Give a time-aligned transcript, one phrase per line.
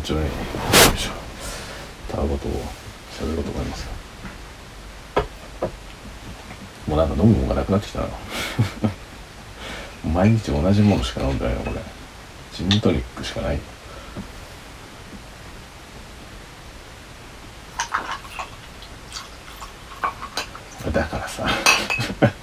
[0.00, 0.26] 順調によ
[0.94, 1.10] いしょ。
[2.10, 2.52] たわごとを
[3.18, 3.88] 喋ろうと思います。
[6.86, 8.06] もうなんか飲むものがなくなってきたな。
[10.12, 11.80] 毎日同じものしか飲んでないのこれ。
[12.52, 13.58] ジントニックしかない。
[20.92, 21.44] だからさ。
[22.20, 22.40] だか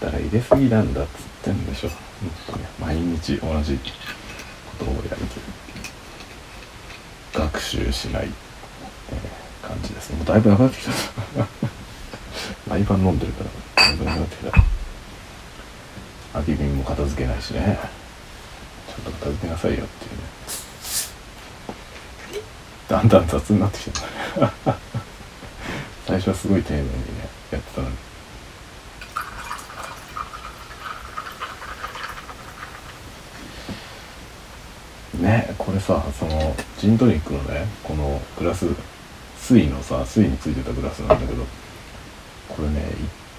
[0.00, 1.10] ら入れすぎなんだっつっ
[1.42, 1.90] てんでしょ。
[2.78, 3.78] 毎日同じ
[4.78, 5.55] ことをやると学
[7.66, 8.30] 習しない、
[9.10, 10.12] えー感じです。
[10.14, 10.92] もうだいぶなくなってきた。
[12.68, 13.50] 毎晩飲んでるから
[13.84, 14.52] だいぶなくなってきた。
[16.34, 17.76] 空き瓶も片付けないしね。
[18.86, 20.18] ちょっと片付けなさいよっていうね。
[22.88, 24.06] だんだん雑になってきてた。
[26.06, 26.92] 最初はすごい丁寧にね
[27.50, 27.96] やってたのに。
[35.22, 38.66] ねこれさそのジントニックのねこのグラス
[39.38, 41.44] 水のさ水についてたグラスなんだけど
[42.48, 42.80] これね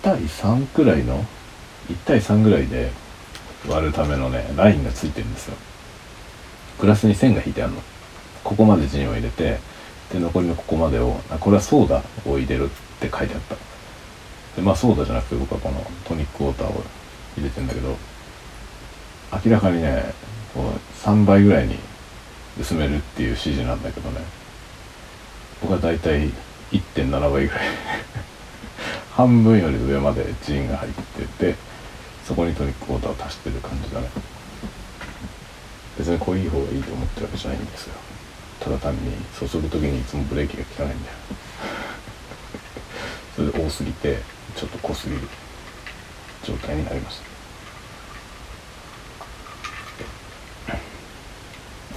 [0.01, 1.23] 1対3くらいの
[1.89, 2.91] 1対3ぐらいで
[3.67, 5.55] 割るためのねラインがついてるんですよ。
[6.79, 7.81] グラスに線が引いてあるの。
[8.43, 9.59] ここまでジンを入れて
[10.11, 12.67] で残りのここまでをあこれはソーダを入れるっ
[12.99, 13.55] て書いてあった。
[14.55, 16.83] でまあソーダじゃなくて僕はこのトニックウォーターを
[17.35, 17.97] 入れてんだけど
[19.45, 20.13] 明らかにね
[20.53, 20.63] こう
[21.05, 21.77] 3倍ぐらいに
[22.59, 24.21] 薄めるっていう指示なんだけどね。
[25.61, 26.29] 僕はだいたい
[26.71, 27.67] 1.7倍ぐらい。
[29.13, 31.55] 半分より上までジーンが入ってて
[32.25, 34.09] そこにトニックウォーターを足してる感じだね。
[35.97, 37.93] 別に濃い方がいいと思ってるわけじゃないんですよ。
[38.59, 38.99] ただ単に
[39.39, 41.15] 注ぐ時にいつもブレーキが効かないんだよ。
[43.35, 44.21] それで多すぎて
[44.55, 45.21] ちょっと濃すぎる
[46.43, 47.27] 状態になりました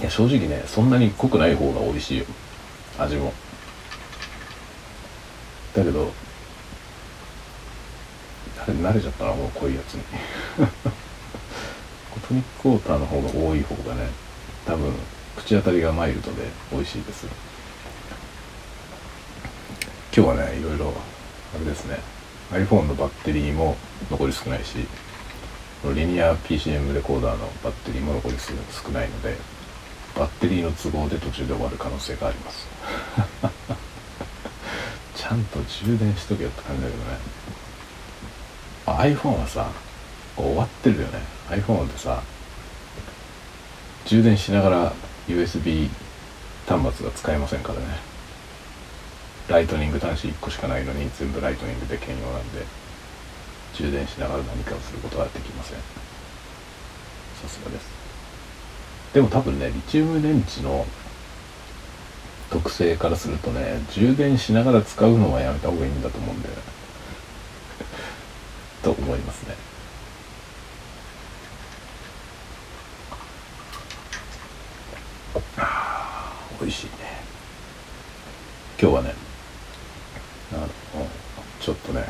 [0.11, 2.25] 正直ねそんなに濃くない方が美味しいよ。
[2.99, 3.33] 味も。
[5.73, 6.11] だけど
[8.61, 10.03] あれ慣れちゃったなこの濃いやつに。
[12.27, 14.09] トニックウォーターの方が多い方がね
[14.65, 14.93] 多分
[15.37, 17.25] 口当たりがマイルドで美味しいです
[20.15, 20.93] 今日はねいろいろ
[21.55, 21.99] あれですね。
[22.51, 23.77] iPhone のバッテリーも
[24.09, 24.75] 残り少ないし
[25.95, 29.37] リニア PCM レコーダーのバッテリーも残り少ないので
[30.15, 32.67] バッテリーの都合で途中で終わる可能性があります。
[35.15, 37.17] ちゃんと充電しとけよって感じだけどね
[38.85, 39.71] iPhone はさ
[40.35, 41.21] 終わってるよね。
[41.49, 42.21] iPhone ってさ
[44.05, 44.93] 充電しながら
[45.27, 45.89] USB
[46.67, 47.85] 端末が使えませんからね。
[49.47, 52.65] ライトニング端子1個しかないのに全部ライトニングで兼用なんで
[53.73, 55.77] 充電しながら何かをすることはできません。
[55.77, 55.83] さ
[57.47, 57.90] すがです。
[59.13, 60.85] でも多分ねリチウム電池の
[62.49, 66.55] 特性からするとね充電しながら使うのはやめた方がいいんだと思うんだよ
[68.83, 69.55] と思いますね。
[75.57, 76.91] あー美味しいね。
[78.79, 79.13] 今日はね
[80.53, 80.67] あの
[81.59, 82.05] ちょっとね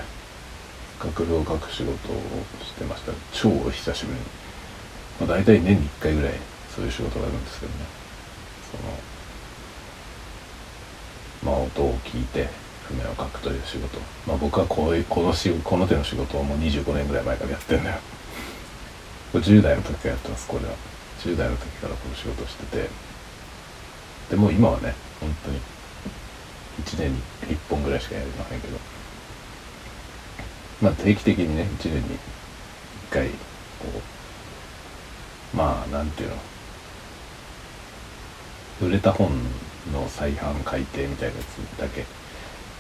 [1.00, 2.22] 学童学仕事を
[2.63, 3.11] してました。
[3.34, 4.25] 超久しぶりに、
[5.28, 6.34] まあ、大体年に1回ぐらい
[6.75, 7.79] そういう仕事があるんですけどね。
[8.71, 8.77] そ
[11.47, 12.47] のまあ音を聞いて
[12.87, 13.99] 譜面を書くという仕事。
[14.25, 17.97] まあ僕はこういうこのしこの手の仕事をもう25年ぐらい前からやってんだよ。
[19.31, 20.71] これ10代の時からやってますこれは。
[21.23, 22.89] 10代の時からこの仕事をしてて。
[24.29, 25.59] でも今はね本当に
[26.85, 28.77] 1年に1本ぐらいしかやりませんけど。
[30.81, 32.03] まあ定期的にね1年に1
[33.11, 33.33] 回こ
[35.53, 36.35] うまあなんていうの
[38.81, 39.29] 売れた本
[39.93, 42.05] の再販改訂みたいなやつだけ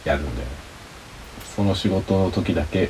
[0.03, 0.47] やるんだよ
[1.55, 2.89] その仕事の時だけ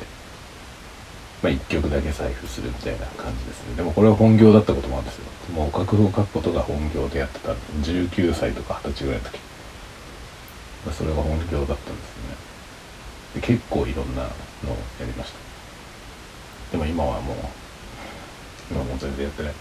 [1.42, 3.74] まあ1曲だけ財布するみたいな感じですね。
[3.74, 5.24] でもこれは本業だったこともあるんですよ。
[5.52, 9.38] もう楽譜を書くことが本業でやってた19歳とか20歳ぐらいの時。
[10.86, 12.36] まあそれが本業だったんですよね。
[13.34, 15.38] で結構いろんなのをやりました。
[16.70, 17.36] でも今はもう
[18.70, 19.52] 今もう全然やってない。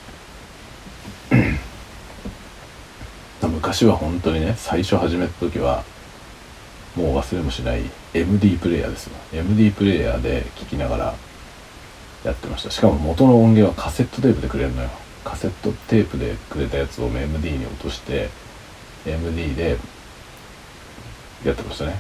[3.52, 5.84] 昔は本当にね最初始めた時は
[6.96, 7.84] もう忘れもしない
[8.14, 9.16] MD プレイヤーですよ。
[9.34, 11.16] MD プレイヤーで聴きながら
[12.24, 12.72] やってました。
[12.72, 14.90] しかも元の音源はカセットテープでくれるのよ。
[15.24, 18.30] カセットテープでくれたやつを MD に落として
[19.06, 19.78] MD で
[21.46, 22.00] やってましたね。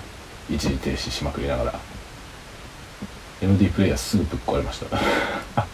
[0.50, 1.80] 一時停止しまくりながら。
[3.42, 4.97] MD プレイヤーすぐぶっ壊れました。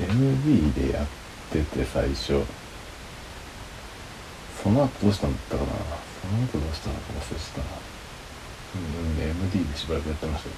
[0.00, 1.06] MD でやっ
[1.50, 2.42] てて最初。
[4.62, 5.70] その後どうしたんだったかな。
[5.70, 7.64] その後どうしたのか忘れてたな。
[8.74, 10.54] うんで MD でしばらくやってましたよ。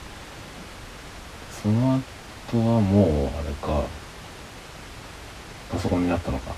[1.62, 2.00] その
[2.50, 3.84] 後はもうあれか
[5.70, 6.52] パソコンになったのか。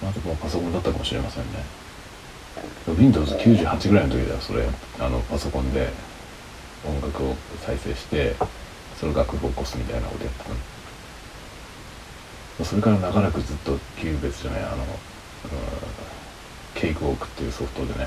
[0.00, 1.64] その後もうパソコンだったかもしれませんね。
[2.88, 4.66] Windows98 ぐらいの時だよそれ。
[4.98, 5.90] あのパソコンで。
[6.86, 7.34] 音楽を
[7.64, 8.36] 再生して
[8.96, 10.56] それを楽譜を起こすみたいなことやってたの。
[12.64, 14.80] それから長らくずっと Cubase じゃないあの、うん
[16.76, 18.06] ケイクウォークっていうソフトでね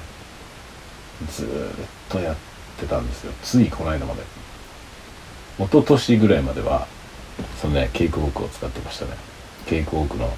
[1.30, 1.76] ずーっ
[2.08, 2.36] とやっ
[2.80, 3.34] てたんですよ。
[3.44, 4.22] ついこの間まで。
[5.58, 6.88] 一昨年ぐらいまでは
[7.62, 9.12] そのねケイクウォークを使ってましたね。
[9.66, 10.32] ケイクウォークの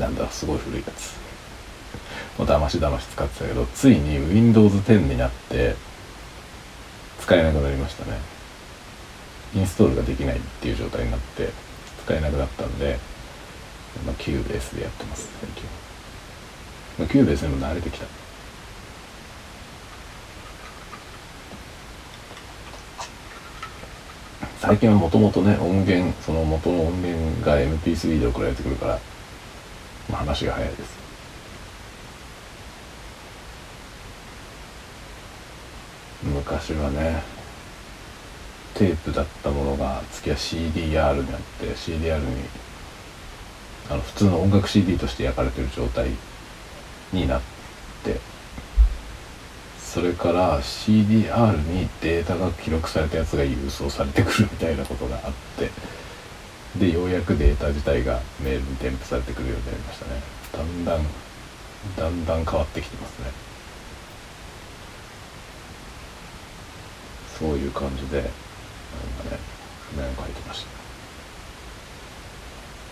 [0.00, 1.20] なんだすごい古いやつ。
[2.38, 5.76] もうだましだまし使ってたけどついに Windows 10になって
[7.20, 8.18] 使えなくなりましたね。
[9.54, 11.50] インストールができないっていう状態になって
[12.04, 12.98] 使えなくなったんで、
[14.06, 15.64] まあ、 Cubase でやってます最近、
[17.02, 18.06] まあ、 Cubase にも慣れてきた。
[24.60, 29.00] 最近はもともとね音源その元の音源が MP3 で送られてくるから、
[30.08, 31.02] まあ、話が早いです。
[36.22, 37.24] 昔はね
[38.74, 42.44] テープだったものが次は CDR になって CDR に
[43.90, 46.08] あの普通の音楽 CD として焼かれてる状態
[47.12, 47.40] になっ
[48.04, 48.18] て
[49.78, 55.70] それから CDR にデータが記録されたやつが郵送されてくるみたいなことがあって
[56.78, 60.22] でようやくデータ自体がメールに添付されてくるようになりましたね。
[60.52, 61.04] だんだん
[61.96, 63.30] だんだん変わってきてますね。
[67.38, 68.30] そういう感じでなんか
[69.30, 69.38] ね
[69.90, 70.81] 譜面を書いてました。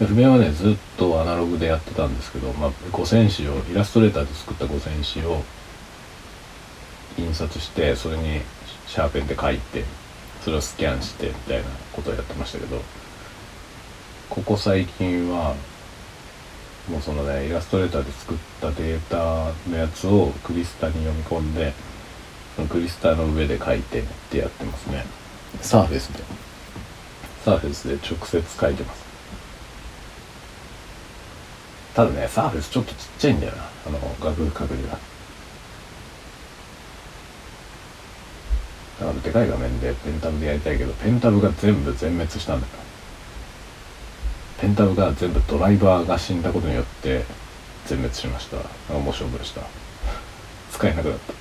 [0.07, 5.43] 譜面はねずっとアナログでやってたんですけど、まあ、五線紙をイラストレーターで作った五線紙を
[7.19, 8.41] 印刷してそれに
[8.87, 9.85] シャーペンで書いて
[10.43, 12.81] それをスキャンしてみたいなことをやってましたけど
[14.31, 15.55] ここ最近は
[16.89, 21.75] もうそのねイラストレーターで作ったデータのやつをクリスタに読み込んで
[22.69, 25.05] クリスタの上で書いてってやってますね。
[25.63, 26.23] サーフェスで。
[27.45, 29.10] サーフェスで直接書いてます
[32.01, 33.63] ただねサーフェスちょっとちっちゃいんだよな。
[33.87, 34.93] あの楽譜確認が。
[34.93, 34.99] だ
[39.07, 42.73] からでかい画面でペンタブでやりたいけどペンタブが全部全滅したんだよ。
[44.63, 47.27] ペンタブが全部ドライバーが死んだことによって
[47.85, 48.57] 全滅しました。
[48.95, 49.61] 面白いでした
[50.73, 51.35] 使えなくなった。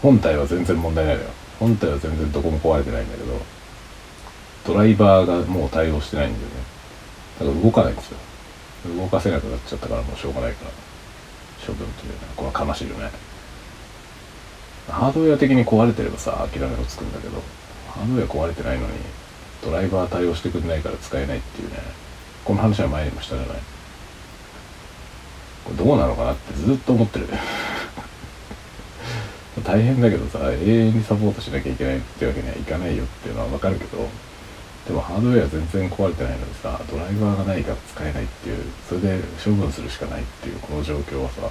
[0.00, 1.30] 本体は全然問題ないのよ。
[1.58, 3.42] 本体は全然どこも壊れてないんだけど
[4.64, 6.52] ドライバーがもう対応してないんだよね。
[7.40, 8.18] だから動かないんですよ。
[8.86, 10.70] 動かせなくなっちゃったからもうしょうがないから。
[11.64, 13.10] 処分というねこれは悲しいよね。
[14.88, 17.40] ハードウェア的に壊れてればさ諦めがつくんだけど
[17.88, 18.94] ハードウェア壊れてないのに
[19.62, 21.76] ドライバー対応してくれないから使えないっていうね。
[22.44, 23.58] この話は前にもしたじゃない。
[25.64, 27.28] これどうなのかなってずっと思ってる。
[29.62, 34.08] 大変だけどさ永遠にサポートしなきゃいけないってわけにはいかないよっていうのはわかるけど
[34.86, 41.48] でもハードウェア全然壊れてないのにさドライバーがないから使えないっていうそれで処分するしかないっていうこの状況はさ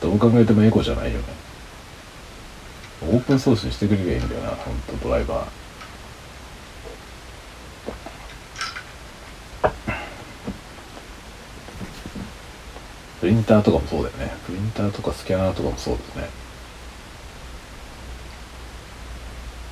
[0.00, 1.24] どう考えてもエコじゃないよね。
[3.02, 5.46] オープンソースにしてくれりゃいいんだよなほんとドライバー。
[13.20, 14.34] プリンターとかもそうだよね。
[14.46, 16.28] プリンターとかスキャナーとかもそうですね。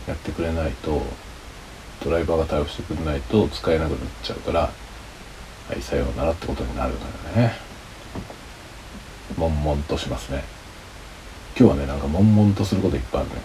[0.08, 1.02] やってくれないと
[2.04, 4.70] ドライバーが対応してくれないと使えなくなっちゃうからは
[5.76, 7.54] いさようならってことになるのよね。
[9.38, 10.44] 悶々としますね。
[11.58, 13.42] 今日はねなんか悶々とすることいっぱいあるのよ。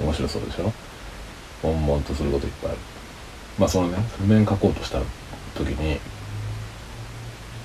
[0.00, 0.72] 面白そうでしょ？
[1.62, 2.78] 悶々とすることいっぱいある。
[3.58, 4.98] まあそのね譜面書こうとした
[5.54, 6.00] 時に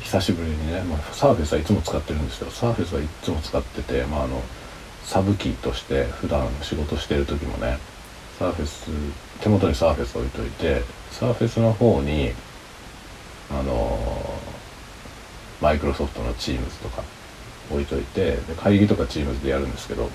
[0.04, 4.42] 久しぶりにね、まあ、サーフェスはいつも使ってるんですけどサーフェスはいつも使っててまああの
[5.06, 7.78] サブキーとして普段仕事してる時もね
[8.40, 8.90] サーフェス
[9.42, 10.82] 手元にサーフェス置いといて
[11.12, 12.32] サーフェスの方に
[13.52, 14.00] あの
[15.62, 17.04] マイクロソフトの Teams とか
[17.72, 20.10] 置いといてで会議とか Teams でやるんですけど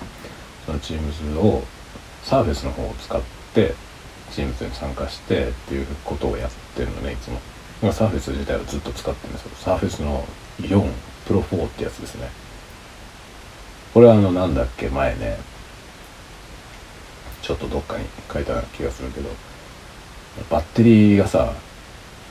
[0.66, 1.62] その Teams を
[2.22, 3.22] サーフェスの方を使っ
[3.54, 3.74] て
[4.32, 7.40] Teams に参加してっていうことをやってるのねいつも。
[7.82, 10.22] 今サーフェス自体はずっと使ってるんですよサーフェスの
[10.58, 10.84] 4
[11.26, 12.28] プロ4ってやつですね。
[13.92, 15.38] これはあのなんだっけ前ね。
[17.42, 19.28] ちょっとどっかに書いた気がするけど。
[20.48, 21.52] バッテリーがさ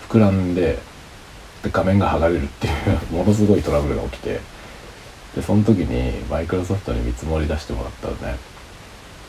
[0.08, 0.80] 膨らんで
[1.64, 2.74] で画面が剥がれるっていう
[3.14, 4.40] ものすごいトラブルが起きて。
[5.36, 8.40] でその時にマイクロソフトに見積もり出してもらったらね。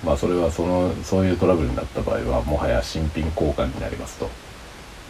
[0.05, 4.31] まあそれはそのそういうトラブルになった場合はもはや新品交換になりますと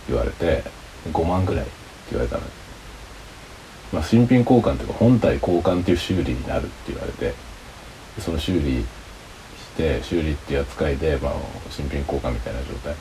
[0.09, 0.65] 言われて
[1.13, 1.73] 5万ぐらいって
[2.11, 2.43] 言われたの
[3.93, 7.35] まあ、新品交換っていうか本体交換っていう修理になるって言われて
[8.21, 8.87] その修理し
[9.77, 11.33] て修理っていう扱いで、まあ、
[11.71, 12.95] 新品交換みたいな状態。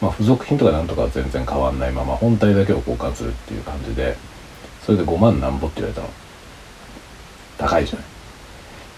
[0.00, 4.16] まあ付属品とかなんとかは全然変わんないまま本体だけを交換するっていう感じで
[4.82, 6.08] それで5万なんぼって言われたの。
[7.56, 8.06] 高いじゃない。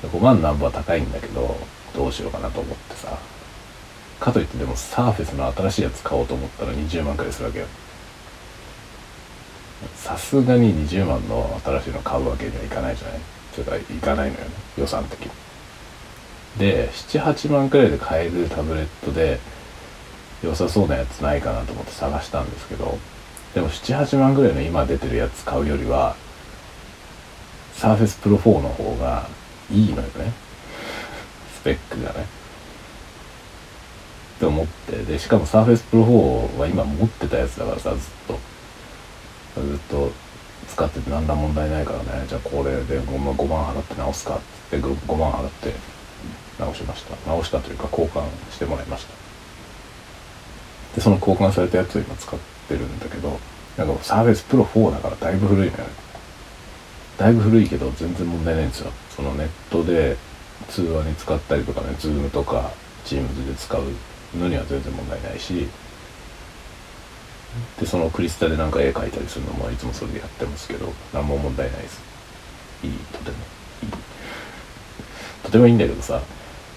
[0.03, 1.57] 5万なんぼは高いんだけど
[1.95, 3.19] どうしようかなと思ってさ。
[4.19, 7.67] かといってでもサーフェスの新しいやつ買おうと思ったら20万くらいするわけよ。
[9.95, 13.21] さすがに20万の新しいの買うわけにはいかないじゃない？
[13.53, 15.31] それからいかないのよね予算的に。
[16.59, 19.39] で78万くらいで買えるタブレットで
[20.43, 22.99] 良さそうなやつないかなと思って探したんですけど
[23.55, 26.17] でも78万ぐらいの今出てるやつ買うよりは
[27.75, 29.29] サーフェスプロ4の方が
[29.71, 30.33] いいのよね。
[31.61, 32.23] スペックがね。
[34.37, 34.97] って思って。
[35.03, 38.39] でしかもサーフェスプロ4は今持ってたやつだからさずっと。
[39.63, 40.11] ずっと
[40.69, 42.27] 使ってて何ら問題ないからね。
[42.29, 44.39] じゃあこれで 5, 万5万払って直すかっ
[44.71, 45.73] て言って 5, 万払って
[46.59, 47.15] 直しました。
[47.31, 49.15] 直したというか交換してもらいました。
[50.97, 53.39] でその交換されたやつを今使ってるんだけど
[53.77, 55.85] なんかサーフェスプロ4だからだいぶ古いのよ
[57.19, 58.91] だいぶ古いけど全然問題ないんですよ。
[59.15, 60.17] そのネットで
[60.69, 62.71] 通話に使ったりとかね Zoom とか
[63.05, 63.83] Teams で使う
[64.39, 65.69] のには全然問題ないし
[67.79, 72.03] でそのクリスタでなんか絵描いたりするのもいつもそれでやってますけど何も問題ないです。
[72.83, 73.37] いいとても
[73.83, 73.89] いい。
[75.43, 76.21] とてもいいんだけどさ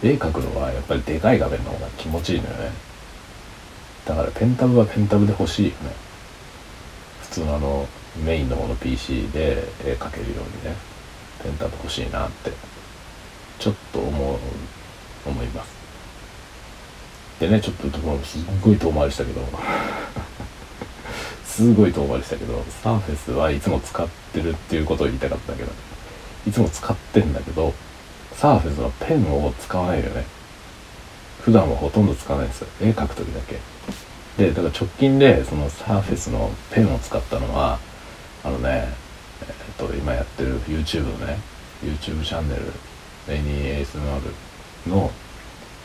[0.04, 2.72] 絵描くのはやっぱりでかい画面の方が気持ちいいのよね。
[4.06, 5.92] だからペンタブはペンタブで欲しいよね。
[7.22, 7.88] 普通のあの
[8.26, 10.76] メインの方の PC で絵描けるようにね
[11.44, 12.52] ペンタブ欲しいなって
[13.60, 14.38] ちょっと思う
[15.28, 15.70] 思います。
[17.40, 17.90] でねちょっと
[18.24, 19.42] すっごい遠回りしたけど。
[21.60, 25.70] すごい遠回りしたけどサーフェスはいつも使ってるっていうことを言いたかったけど
[26.48, 27.74] いつも使ってんだけど
[28.32, 30.24] サーフェスのペンを使わないよね。
[31.42, 32.68] 普段はほとんど使わないんですよ。
[32.80, 33.60] 絵描く時だけ。
[34.38, 37.78] でだから直近でそのサーフェスのペンを使ったのは
[38.46, 38.88] あのね
[39.42, 41.39] えっと今やってる YouTube のね
[41.84, 42.62] YouTube チャンネル
[43.28, 45.12] レニー ASMR の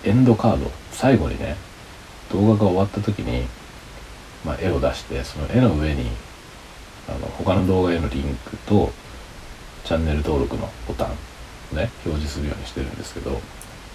[0.05, 1.57] エンドカード最後にね
[2.31, 3.49] 動画が終わった時に
[4.45, 6.11] まあ、絵を出してその絵の上に
[7.09, 8.93] あの他の動画へのリンクと
[9.85, 13.41] チャンネル登録のボタンをね表示するようにしてるんですけど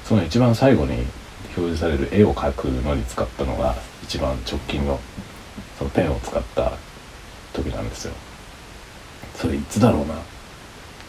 [0.06, 0.94] その一番最後に
[1.56, 5.00] 表示される絵を描くのに使ったのが一番直近の
[5.78, 6.74] そのペンを使った
[7.54, 8.14] 時なんですよ。
[9.36, 10.16] それいつだろうな。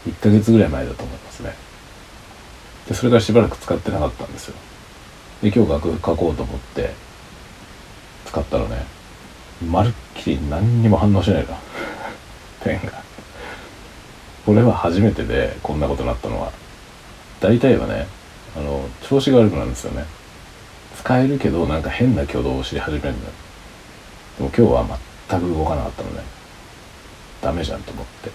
[0.07, 1.53] 1ヶ月ぐらい前だと思いますね。
[2.87, 4.55] でそれからしばらく使ってなかったんですよ。
[5.41, 6.93] で今日書こうと思って
[8.25, 9.00] 使ったらね。
[9.69, 11.55] まるっきり何にも反応しないな。
[12.63, 12.93] ペンが。
[14.45, 16.51] これは初めてでこんなことになったのは。
[17.39, 18.07] 大体はね
[18.55, 20.05] あの調子が悪くなるんですよね。
[20.97, 23.29] 使えるけどなんか変な挙動をし始めるんだ
[24.37, 24.99] でも今日は
[25.29, 26.23] 全く動かなかったのね。
[27.41, 28.29] ダメじゃんと思って。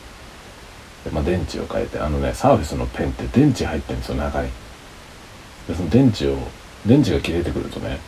[1.04, 4.50] で、まあ、電池を変えてあのねサービスのペンって電池入ってるんですよ中に。
[5.68, 6.37] でその電池を
[6.85, 7.99] 電池が切れてくるとね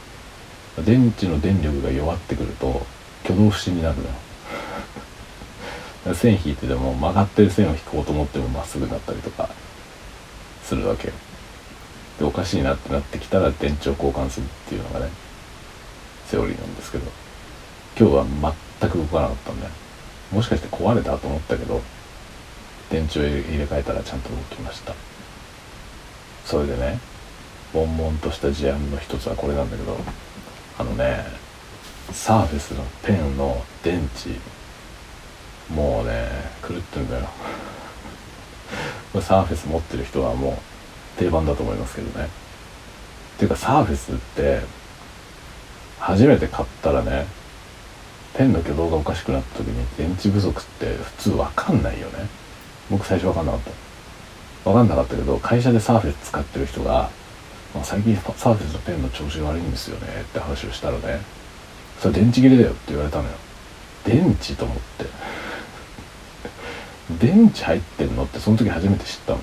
[0.85, 2.87] 電池の電力が弱ってくると
[3.29, 6.15] 挙動不審になるのよ。
[6.15, 9.51] 線引いてでも曲がってる線を引こうと思ってもまっすぐになったりとか
[10.63, 11.15] するわけよ。
[12.19, 15.11] でおかしいなってなってきたら電池を交換するっていうのがね
[16.27, 17.05] セオリーなんですけど
[17.99, 19.67] 今日は全く動かなかったんで
[20.33, 21.83] もしかして壊れたと思ったけど
[22.91, 24.95] 電池を入れ替えたらちゃんと動きました。
[26.47, 26.99] それでね
[27.75, 29.99] 悶々とした事案の一つはこれなんだけど
[30.79, 31.48] あのね
[32.13, 34.31] サーフェスのペンの電池
[35.75, 36.29] もうね
[36.67, 37.29] 狂ってるんだよ。
[39.21, 40.61] サーフェス持ってる人はも
[41.17, 42.27] う定番だと思いますけどね。
[42.27, 42.29] っ
[43.39, 44.61] ていうかサーフェスって
[46.01, 47.27] 初めて買ったらね
[48.35, 52.29] ペンの挙動がおかしくなった時に電池不足って普通わかんないよね。
[52.91, 53.61] 僕最初わかんなかっ
[54.65, 54.71] た。
[54.71, 57.11] わかんなかったけど会社でサーフェス使ってる人が、
[57.75, 61.21] まあ、最近サーフェスのペンの調子が悪いんですよねって話をしたらね
[62.01, 63.31] それ電池切れだよって言われたのよ。
[64.05, 65.07] 電池と思って。
[67.25, 69.41] 電池入ってんのってその時初めて知ったの。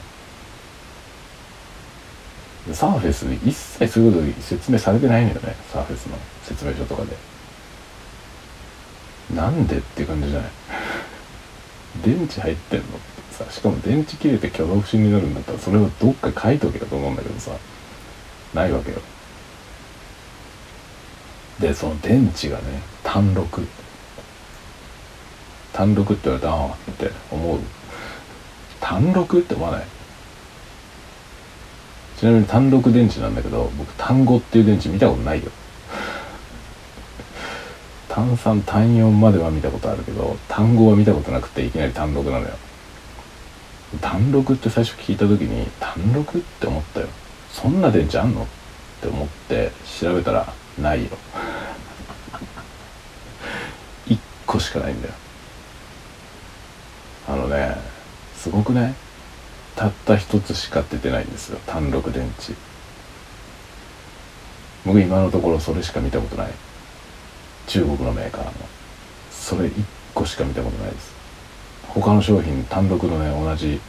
[2.73, 5.55] サーフェス一切そういうこと説明されてないのよね。
[5.71, 7.15] サーフェスの説明書とかで。
[9.35, 10.49] なんでって感じじゃない。
[12.03, 17.51] 電池入ってんのってさしかも電池切れて挙動不審になるんだったらそれをどっか書いとけよと思うんだけどさ。
[18.53, 19.01] ないわけよ。
[21.59, 22.63] でその電池がね
[23.03, 23.65] 単六。
[25.73, 27.59] 単六って言われたらああって思う。
[28.79, 29.85] 単六って思わない？
[32.17, 35.51] ちなみに単六電池なんだけど僕単五っていう電池見たことないよ。
[38.07, 42.55] 単三単四までは見たことあるけど単五は見たことなくていきなり単六なのよ。
[43.99, 47.07] 単六って最初聞いた時に単六って思ったよ。
[47.51, 48.43] そんな電池あんの？
[48.43, 48.45] っ
[49.01, 51.09] て思って調べたらないよ。
[54.07, 55.13] 1個しかないんだよ。
[57.27, 57.75] あのね
[58.37, 58.93] すごくね
[59.75, 61.59] たった一つしか出てないんですよ。
[61.65, 62.53] 単六電池。
[64.85, 66.51] 僕今のところそれしか見たことない。
[67.67, 68.53] 中国のメーカーの。
[69.31, 71.13] それ1個しか見たことないです。
[71.87, 73.81] 他の商品単独のね同じ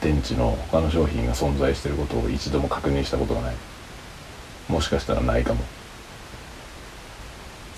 [0.00, 3.54] 電池の他の商品が存在していることを一度も確認したことがない。
[4.68, 5.60] もしかしたらないかも。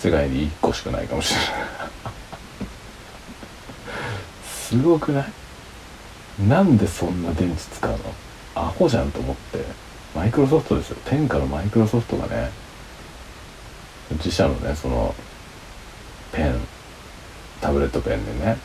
[0.01, 1.51] 世界に1個しかないかもしれない。
[4.45, 5.25] すごくない？
[6.49, 7.99] なんでそんな電池使うの？
[8.55, 9.65] アホじゃんと思って。
[10.15, 10.97] マイクロソフトですよ。
[11.05, 12.51] 天下のマイクロソフトがね
[14.13, 15.15] 自社のねその
[16.33, 16.59] ペン。
[17.61, 18.57] タブレットペンでね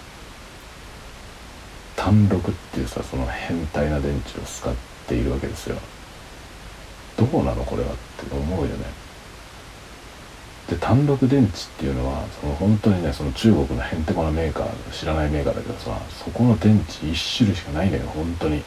[1.98, 4.74] 単六っていうさその変態な電池を使っ
[5.06, 5.76] ているわけですよ。
[7.18, 8.86] どうなのこれはって思うよね。
[10.70, 18.64] で単独電池っていうのはその本当にねその中国のへんてこなメーカー知らないメーカーだけどさそこの電池1種類しかないのよ本当に。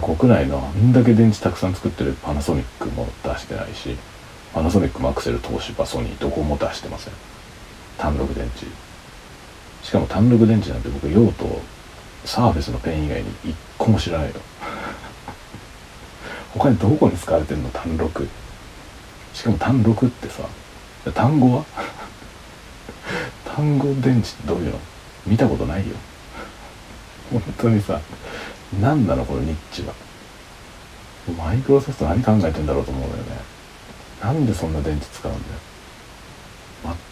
[0.00, 3.94] 国内のあんだけ電池たくさん作ってるパナソニックも出してないし
[4.54, 7.14] パナソニックもアクセル東芝ソニーどこも出してません。
[7.98, 8.66] 単独電池。
[9.82, 11.60] しかも単独電池なんて僕用途
[12.24, 14.34] サーフェスのペン以外に1個も知らないよ。
[16.54, 18.28] 他にどこに使われてんの単六
[19.32, 20.42] しかも単六ってさ
[21.10, 21.64] 単語は？
[23.44, 24.78] 単語電池ってどういうの？
[25.26, 25.96] 見たことないよ。
[27.32, 28.00] 本当にさ
[28.80, 29.24] 何なの？
[29.24, 29.94] このニッチは。
[31.36, 33.36] マイクロソフト何考えてんだろうと思うのよね。
[34.20, 35.44] なんでそんな電池使うんだよ。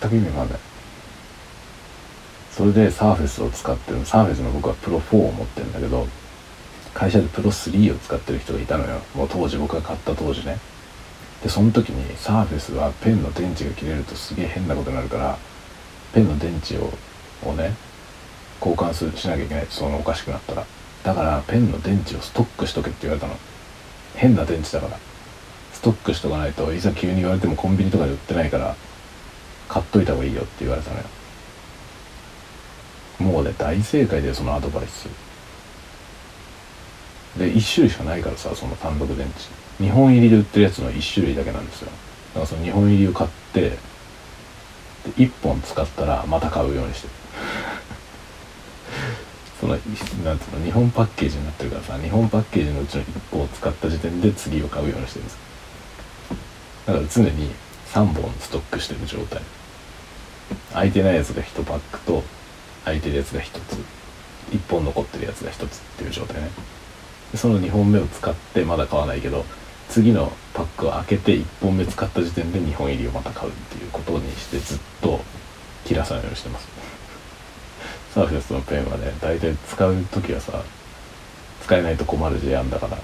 [0.01, 0.59] 全く意味わかんない。
[2.51, 4.05] それでサーフェスを使ってる。
[4.05, 6.07] サーフェスの僕はプロ4を持ってるんだけど
[6.93, 9.01] 会社でプロ3を使ってる人がいたのよ。
[9.15, 10.59] もう当時僕が買った当時ね。
[11.43, 15.39] でその時にサーフェスはペンの電池が切れるとすげえ変なことになるから
[16.13, 16.93] ペンの電池を
[17.43, 17.75] をね
[18.61, 20.67] 交換するしなきゃいけないそのおかしくなったら。
[21.03, 23.35] だからペンの電池をストックしとけって言われたの。
[24.15, 24.99] 変な電池だから。
[25.73, 28.77] ストックしとかないといざ急に言われてもコンビニとかで売ってないから
[29.67, 31.05] 買っといた方がいいよって言われたのよ。
[33.19, 35.09] もうね大正解でそのアドバイス。
[37.39, 39.60] で1種類しかないからさその単独電池。
[39.81, 41.91] 2本入りで売ってるやつの1種類だけなんですよ。
[42.35, 43.79] だからその2本入りを買って
[45.17, 47.13] 1本使ったらまた買うようにしてる。
[49.61, 55.39] そのなんつうの2本パッケージになってるからさ2本パッケージのうちの1本を使った時点で次を買うようにしてるんです。
[56.87, 57.51] だから常に
[57.93, 59.43] 3本ストックしてる状態。
[60.73, 62.23] 空いてないやつが1パックと
[62.85, 63.79] 空いてるやつが1つ。
[64.53, 66.51] 1本残ってるやつが1つっていう状態ね。
[67.35, 69.45] その2本目を使ってまだ買わないけど
[69.91, 75.21] 次のパックを開けて1本目使った時点で2本入りをまた買うっていうことにしてずっと
[75.85, 76.69] 切らさないようにしてます。
[78.15, 80.63] サーフェスのペンはね大体使う時はさ
[81.65, 82.99] 使えないと困る事案だから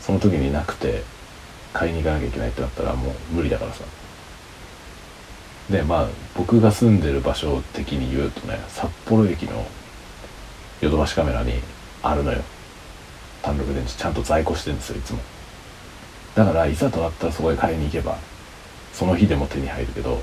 [0.00, 1.02] その時になくて
[1.72, 3.80] 買いに行かなきゃいけないってなったらもう無理だからさ。
[5.70, 9.66] でまあ僕が住んでる場所的に言うとね札幌駅の
[10.82, 11.54] ヨドバシカメラに
[12.02, 12.42] あるのよ。
[13.42, 15.20] 単独電池ちゃんと在庫してるんですよいつも。
[16.34, 18.16] だからいざとなったらそこへ買いに行けば
[18.92, 20.20] その日でも手に入るけど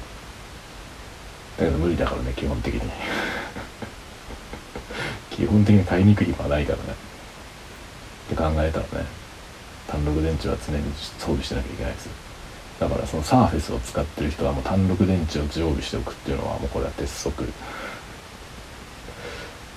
[1.58, 2.82] だけど無理だからね基本的に。
[5.32, 6.84] 基本的に買いに行く暇はないからね。
[8.28, 9.06] って考えたらね
[9.88, 10.84] 単独電池は常に
[11.18, 12.10] 装備してなきゃいけないです。
[12.80, 17.44] だからそのサーフェスを使ってる人はもう単独電池を常備しておくっていうのはもうこれは鉄則。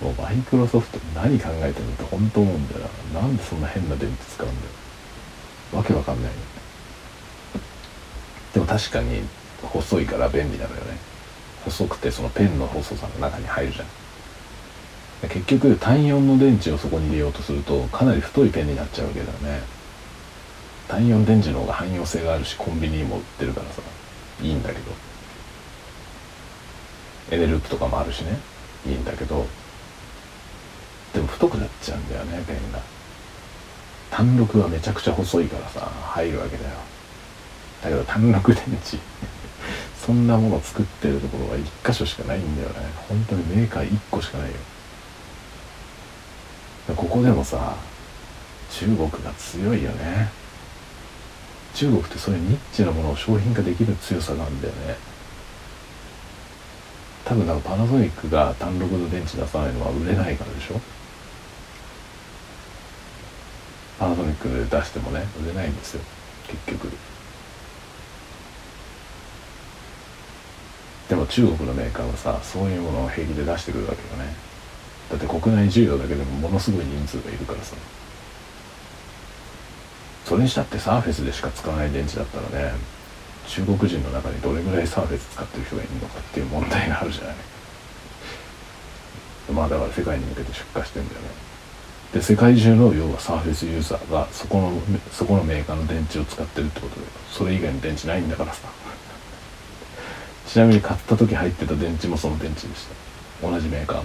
[0.03, 3.21] もうマイクロソフト何考えてるのって本当思うんだよな。
[3.21, 4.73] なんでそんな変な電池使うんだよ。
[5.73, 6.33] わけわかんない。
[8.53, 9.23] でも確かに
[9.63, 10.97] 細いから便利なのよね。
[11.65, 13.87] 細くてそのペンの細さの中に入るじゃん。
[15.29, 19.61] 結局単4の電池をそこに入れようとするとかなり太いペンになっちゃうわけだよね。
[20.89, 23.83] 単4電池の方が汎用性があるしコンビニにも売ってるからさ。
[24.43, 24.81] いいんだけど。
[27.31, 28.39] エネループとかもあるしね。
[28.87, 29.47] いいんだけど。
[31.13, 32.81] でも太くなっちゃうんだよねペンが。
[34.11, 36.71] 単6はめちゃくちゃ細いからさ入るわけだよ。
[37.83, 38.99] だけど単6電池
[40.05, 42.75] そんなもの作ってるところは1箇所しかないんだよね。
[43.09, 44.57] 本当にメーカー1個しかないよ。
[46.97, 47.77] ここでもさ
[48.71, 50.31] 中国が強いよね。
[51.75, 54.97] 中国ってそういうニッチなものを商品化できる強さなんだよね。
[57.25, 60.81] 多分なんかパナソニックが単独の電池出さないのは売れないからでしょ。
[64.01, 66.01] パナソニックで出してもね売れないんですよ。
[66.49, 66.89] 結局。
[71.11, 74.33] でも中国のメーカーはさそういうものを平気で出してくるわけよね。
[75.11, 77.77] だって国内需要だけでもものすごい人数がいるからさ。
[80.25, 82.73] それにしたってサーフェスでしか使わない電池だったらね
[83.49, 87.35] 中国人の中にどれぐらいサーフェス使ってる人がいるのかっていう問題があるじゃない。
[89.53, 91.50] まあだから世界に向けて出荷してんだよね。
[92.13, 94.73] で世界中の要はサーフェスユーザーがそこの
[95.13, 98.69] そこのメーカーの電池を使ってるってことでそれ以外の電池ないんだからさ。
[100.47, 102.87] ちなみに買った時入ってた電池もその電池でし
[103.41, 103.49] た。
[103.49, 104.05] 同じメーカーの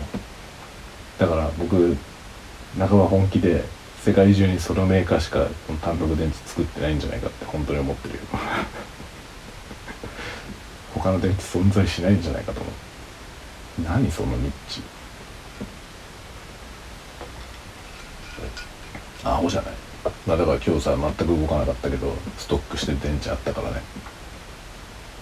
[1.18, 1.98] だから僕
[2.78, 3.64] 半ば本気で
[4.02, 5.48] 世界中にそのメーカーしか
[5.82, 8.22] 単独電池作ってないんじゃないかって本当に思ってるよ。
[10.94, 12.74] 他の電池存在しないんじゃないかと思う。
[13.84, 14.82] 何そのニッチ。
[19.26, 19.74] アホじゃない。
[20.28, 23.82] まあだから今日さ全く動かなかったけどストックして電池あったからね。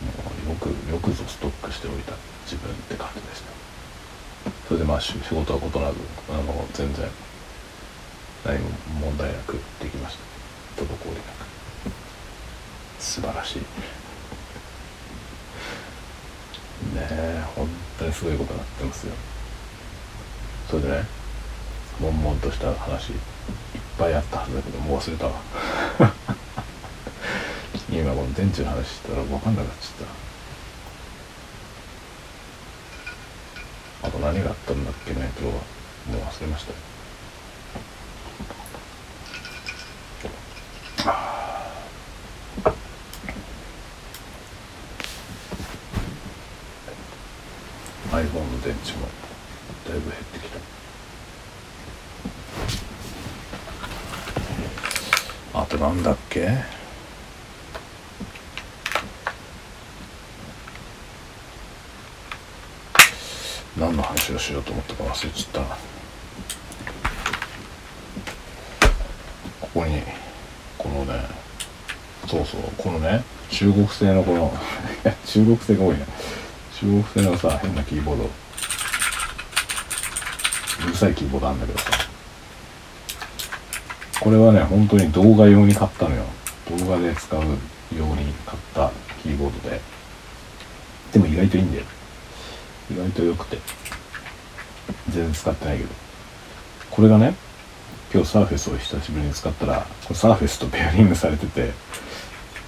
[0.03, 0.11] も
[0.45, 2.13] うよくよくぞストックしておいた。
[2.43, 3.53] 自分って感じでした。
[4.67, 5.95] それでまあ仕事は異なる。
[6.29, 7.07] あの全然
[8.43, 10.17] 何も問題なくできまし
[10.75, 10.83] た。
[10.83, 11.47] 滞りなく。
[12.99, 13.59] 素晴らしい。
[13.59, 13.65] ね
[17.09, 19.13] え本当にすごいことになってますよ。
[20.69, 21.05] それでね
[22.01, 23.13] 悶々とした話。
[23.97, 25.33] ぱいあったはずだけどもう忘れたわ。
[27.89, 30.07] 今この電池の話したら分かんなくなっちゃっ
[34.01, 34.07] た。
[34.07, 35.31] あと何があったんだっけね？
[35.39, 35.61] 今日は
[36.11, 36.71] もう忘れました。
[36.71, 36.75] よ
[41.05, 41.73] あ
[48.11, 49.07] iPhone の電池も
[49.87, 50.72] だいぶ減ってきた。
[55.53, 56.49] あとなんだっけ？
[63.77, 65.77] 何の話をしようと思ったか忘れちゃった。
[69.61, 70.01] ここに
[70.77, 71.13] このね
[72.27, 74.53] そうそうこのね中国製のこの
[75.25, 76.05] 中国製が多いね。
[76.73, 78.23] 中国製のさ変なキーボード。
[78.23, 78.27] う
[80.87, 82.12] るさいキーボードあんだけどさ。
[84.23, 86.23] これはね本当に動画用に買ったのよ。
[86.79, 88.89] 動画で使うように買った
[89.21, 89.81] キーボードで。
[91.11, 91.85] でも意外といいんだよ。
[92.89, 93.57] 意外と良くて。
[95.09, 95.89] 全然使ってないけど。
[96.89, 97.35] これがね
[98.13, 101.71] 今日サーフェスを久しぶりに使ったらこれサーフェスとペアリングされてて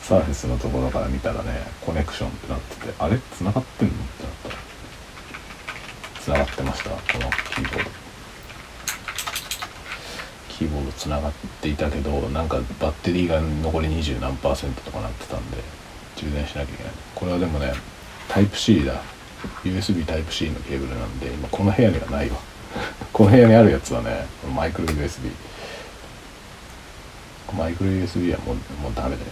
[0.01, 1.51] サーフェスのところから見たらね
[1.85, 3.17] コネクションってなっててあれ？
[3.17, 3.93] 繋がってんの？
[3.93, 4.55] ってなったら。
[6.19, 8.04] 繋がってましたこのキーボード。
[10.57, 15.57] キーボード繋がっていたけどなんかバッテリーが残り20何パーセントとかなってたんで
[16.15, 16.93] 充電しなきゃいけない。
[17.13, 17.73] これはでもね
[18.29, 19.01] タイプ C だ。
[19.63, 22.37] USB タイプ C のケーブルなんで今この部屋にはないわ。
[23.11, 25.29] この部屋にあるやつはねマイクロ USB
[27.55, 29.31] マイクロ USB はもうもうダメだよね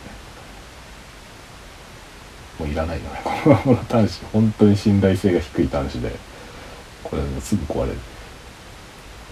[2.59, 3.21] もういらないよね。
[3.43, 4.21] この端子。
[4.31, 6.11] 本当に信頼性が低い端子で
[7.03, 7.97] これ、すぐ壊れる。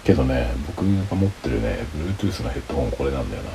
[0.04, 3.50] けどね僕が持ってるね Bluetooth のヘッドホンこれなんだよな。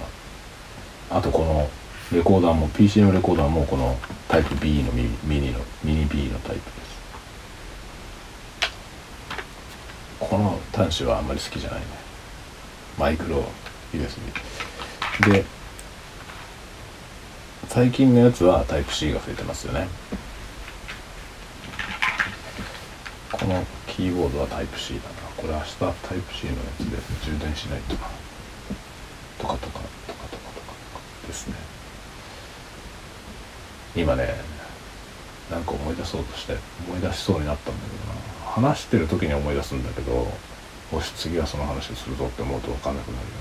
[1.18, 1.68] あとこの
[2.12, 3.96] レコーダーも PC のレコーダーもこの
[4.28, 6.96] タイプ B のミニのミニ B のタイプです。
[10.20, 11.87] この端子はあんまり好きじゃないね。
[12.98, 13.44] マイクロ
[13.92, 15.44] USB で
[17.68, 19.88] 最近のやつはタイプ C が増えてますよね。
[23.32, 25.00] このキーボードはタイプ C だ
[25.37, 26.96] これ明日タイプ C のやつで
[27.31, 28.01] 充電しないとな
[29.38, 30.72] とかとかとかとかとか
[31.27, 31.55] ですね。
[33.94, 34.35] 今ね
[35.51, 36.57] なんか思い出そうとして
[36.88, 38.20] 思い出しそうになったんだけどな。
[38.46, 40.27] 話してる時に思い出すんだけど
[40.90, 43.37] もし次はその話をするぞって思うと分かんなくなるよね。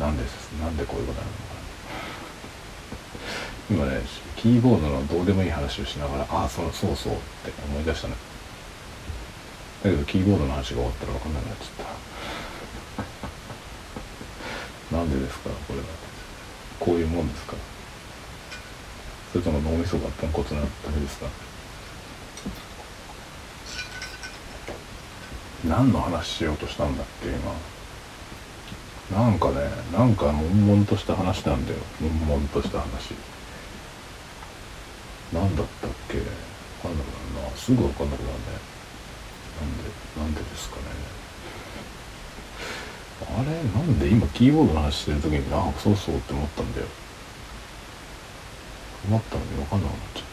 [0.00, 0.24] なんで
[0.60, 1.60] なんでこういうことなのかな。
[3.70, 4.02] 今ね
[4.36, 8.14] キーボードのどうでもいい話をしながらああそうそうそうって思い出したね
[9.82, 11.86] だけどキーボードの話が終わったら分かんなくなっちゃっ
[14.90, 14.96] た。
[14.96, 15.50] なんでですか？
[15.68, 15.84] これは。
[16.80, 17.54] こういうもんですか？
[19.32, 21.26] それとも脳みそがポンコツなだけですか？
[25.64, 27.54] 何の話しようとしたんだっけ今？
[29.18, 31.78] なんかねなんか悶々とした話なんだよ。
[32.00, 33.14] 悶々とした話。
[35.32, 36.18] 何だったっけ？
[36.18, 36.24] 分
[36.82, 37.56] かんなくなるな。
[37.56, 38.79] すぐ分かんなくなるね。
[39.60, 39.84] なんで
[40.16, 40.82] なんでですかね
[43.20, 46.86] あれなんで今キーボードの話してる時にあそうそうって思ったんだよ
[49.08, 50.24] 思ったのに分かんなくなっちゃっ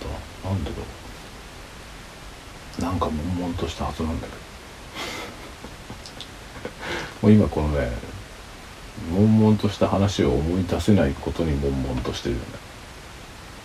[0.44, 0.50] た。
[0.50, 0.84] なんでだろ
[2.80, 2.82] う。
[2.82, 4.40] なんか悶々としたはずなんだけど
[7.22, 7.92] もう今このね
[9.12, 12.48] 悶々とした話を思い出せないことに悶々としてるよね。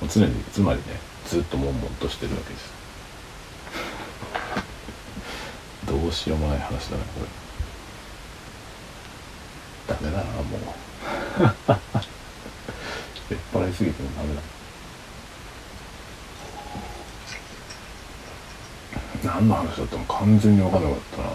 [0.08, 0.84] 常につまりね
[1.26, 2.81] ずっと悶々としてるわけです。
[5.92, 7.26] どうしようもない話だねこれ。
[9.94, 10.60] ダメだなもう。
[13.28, 14.40] 酔っ払いすぎてもダメだ。
[19.22, 21.28] 何の話だったの完全に分かんなかったな。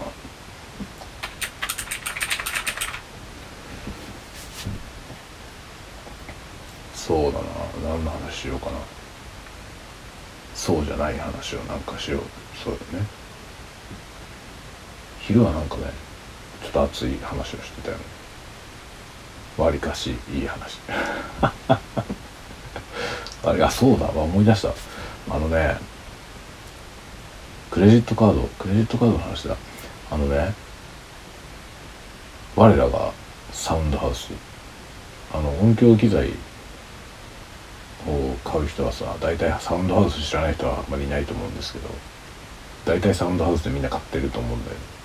[6.96, 7.44] そうだな
[7.90, 8.78] 何の話しようかな。
[10.56, 12.22] そうじゃない話をなんかしよう。
[12.64, 13.27] そうだね。
[15.28, 15.82] 昼はなんかね
[16.62, 18.02] ちょっと熱い話をしてたよね。
[19.58, 20.78] わりかしいい話。
[23.44, 24.06] あれあそうだ。
[24.08, 24.70] 思い出した。
[25.30, 25.76] あのね
[27.70, 29.56] クレジットカードクレジットカードの話だ。
[30.10, 30.54] あのね
[32.56, 33.12] 我らが
[33.52, 34.30] サウンドハウス。
[35.30, 36.30] あの音響機材
[38.06, 41.90] を買う人はさ大体サウンドハウス知らない人はあんまりいないと思うんですけど
[42.86, 44.97] 大体サウンドハウスでみんな買ってると思うんだよね。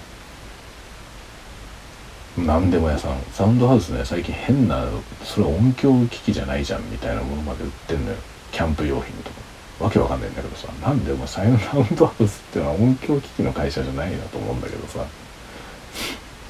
[2.37, 3.17] 何でも屋さん。
[3.31, 4.85] サウンドハウスね最近変な
[5.23, 8.17] それ音響機器じゃないじゃんみたいなものまで売ってんのよ。
[8.51, 9.41] キャンプ用品とか。
[9.79, 10.67] わけわかんないんだけどさ。
[10.81, 11.51] なんでお前サウン
[11.95, 15.05] ドハウスっていうのは音響機器の会社じゃないなと思うんだけどさ。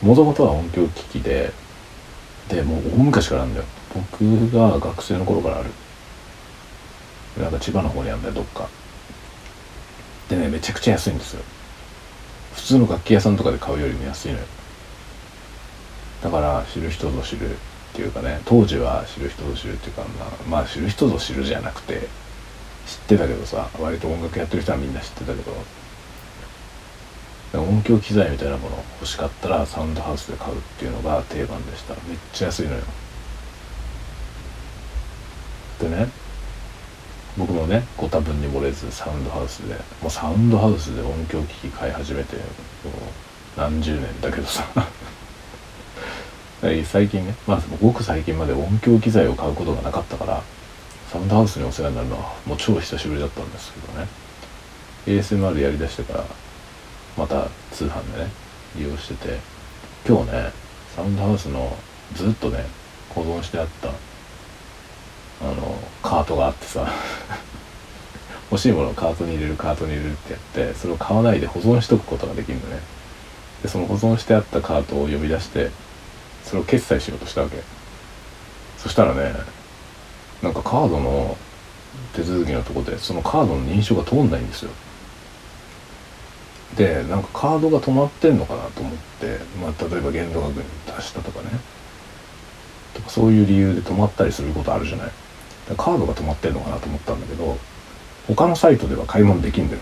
[0.02, 1.52] もともとは音響機器で
[2.50, 3.66] でもう大昔からあるんだよ。
[3.94, 5.70] 僕が学生の頃からある。
[7.42, 8.70] なんか千葉の方にあるんだよどっか。
[10.30, 11.44] でねめちゃくちゃ安いんですよ。
[12.54, 14.46] 普通の楽器屋さんとかで買うよりも安いのよ。
[16.24, 17.56] だから知る人ぞ知るっ
[17.94, 22.08] ていうかね当時は知る人ぞ知るっていうかまあ、まあ、知る人ぞ知るじゃなくて
[22.88, 25.54] 知ってたけどさ割と音楽やってる人はみんな知ってたけど
[27.62, 31.94] 音響機材みたいなもの欲しかったらサウンドハウスで買うっていうのが定番でした。
[32.08, 32.82] めっちゃ安いのよ。
[35.80, 36.08] でね
[37.38, 42.46] 僕もねご多分に漏れずサウンドハウスでもうサウンドハウスで音響機器買い始めてもう
[43.60, 44.64] 何十年だけどさ。
[46.86, 50.42] 最近ねまあごく最近まで音響機材を買うことがなかったから
[51.12, 54.08] サウンドハウスにお世話になるのはもう超久しぶりだったんですけどね。
[55.06, 56.26] ASMR やりだしてから
[57.18, 58.32] また通販でね
[58.78, 59.40] 利用してて
[60.08, 60.52] 今日ね
[60.96, 61.76] サウンドハウスの
[62.16, 62.66] ずっとね
[63.10, 66.88] 保存してあったあのカートがあってさ
[68.50, 72.80] 欲しいものをカートに入れるカートに入れるってやってそれを買わないで保存しとくことができるのね。
[73.62, 75.72] でその保存してあったカートを呼び出して
[76.44, 77.58] それを決済しようとしたわけ。
[78.78, 79.34] そしたらね
[80.42, 81.38] なんかカードの
[82.14, 84.72] 手続きのとこでそのカードの認証が通んないんですよ。
[86.76, 91.50] でなんかカードが止まってんのかなと思って、まあ、例えば限度額に達したとかね。
[92.94, 95.12] とかそういう理由で止まったりすることあるじゃない。
[95.78, 97.58] カードが止まってんのかなと思ったんだけど
[98.28, 99.82] 他のサイトでは買い物できんだよ。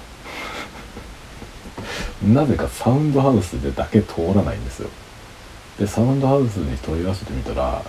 [2.24, 4.90] なぜかサウンドハウスでだけ通らないんですよ。
[5.82, 7.84] でサウンドハウスに問い合わせてみたら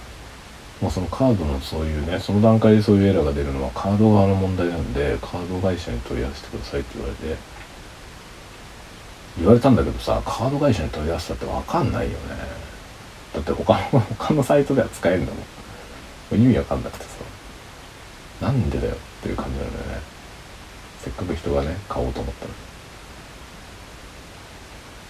[0.81, 7.37] もうそのカードのそういうねその段階でそういうエラーが出るのはカード側の問題なんでカード会社に問い合わせてくださいって言われて
[9.37, 12.16] 言われたんだけどさカード会社に問い合わせたって分かんないよね。
[13.35, 15.38] だって他の他のサイトでは使えるんだも
[16.38, 16.42] ん。
[16.42, 17.11] 意味わかんなくてさ。
[18.40, 20.00] なんでだよっていう感じなんだよね。
[21.02, 22.57] せっかく人がね買おうと思ったのに。
[22.57, 22.59] っ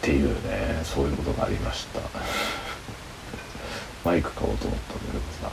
[0.02, 2.00] ていうねそういうことがありました。
[4.04, 5.52] マイク買おうと思ったんだけどさ。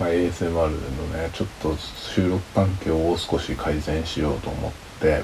[0.00, 5.22] まあ、ASMR のねちょっと収録環境を少し改善しようと思って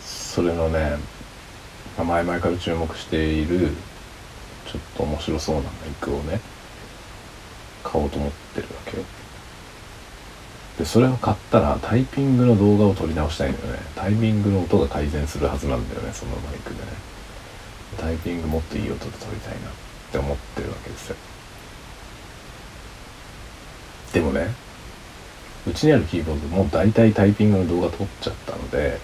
[0.00, 0.96] それのね、
[1.98, 3.68] 前々から注目している
[4.66, 6.40] ちょっと面白そうなマイクをね
[7.84, 9.04] 買おうと思ってるわけよ。
[10.80, 13.80] でそれを買ったらタイピングの動画を撮り直したいんだよね。
[13.94, 16.86] タイピングの音が改善するはずなんだよねそのマイクでね。
[17.98, 19.72] タイピングもっといい音で撮りたいなっ
[20.10, 21.16] て思ってるわけですよ。
[24.14, 24.54] でもね
[25.66, 28.98] うちにあるキーボードも大体タイピングの動画撮っちゃったので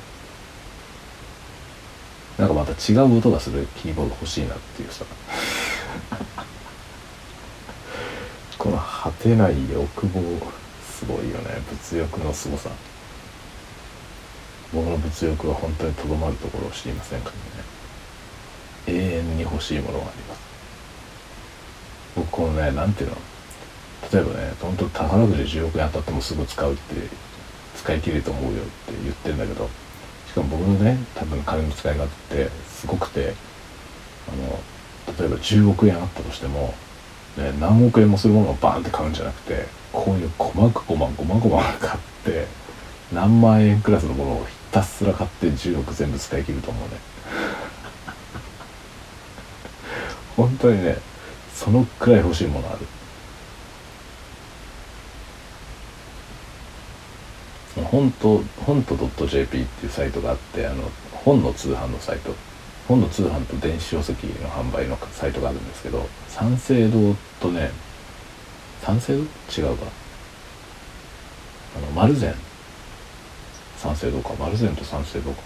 [2.39, 5.05] なんかまた違う音がするキーボード欲しいなっていうさ。
[8.57, 10.57] この果てない欲望
[10.97, 11.61] すごいよね。
[11.69, 12.71] 物欲のすごさ。
[14.73, 17.31] 僕の物欲は本当にとどまるところを知りませんか
[18.87, 19.01] らね。
[19.01, 20.41] 永遠に欲しいものがあります。
[22.17, 23.17] 僕このね何ていうの？
[24.11, 26.95] 例えばね本当宝くじ10億円当たってもすぐ使うって
[27.77, 29.69] 使い切れると思うよって言ってるんだけど
[30.29, 33.35] しかも僕のね多分金の使い方ってすごくて
[34.29, 34.61] あの
[35.19, 36.75] 例えば10億円あったとしても、
[37.37, 42.47] ね、何億円もするものをバーンって買うんじゃなくてこういう細く細ま細々買って
[43.15, 46.97] 何万円クラスのものをひたすら買って10億全部使い切ると思うね。
[50.37, 50.99] 本当にね
[51.55, 52.81] そのくらい欲しいものある。
[57.85, 62.35] 本と本と .jp っていうサイトがあってあの本の通販のサイト。
[62.87, 67.73] 本の通販と電子書籍の販売のサイトがあるんですけど三省堂とね
[68.87, 69.87] 三省違うか。
[71.77, 72.33] あの丸善
[73.77, 74.33] 三省堂か。
[74.39, 75.43] 丸善と三省堂か。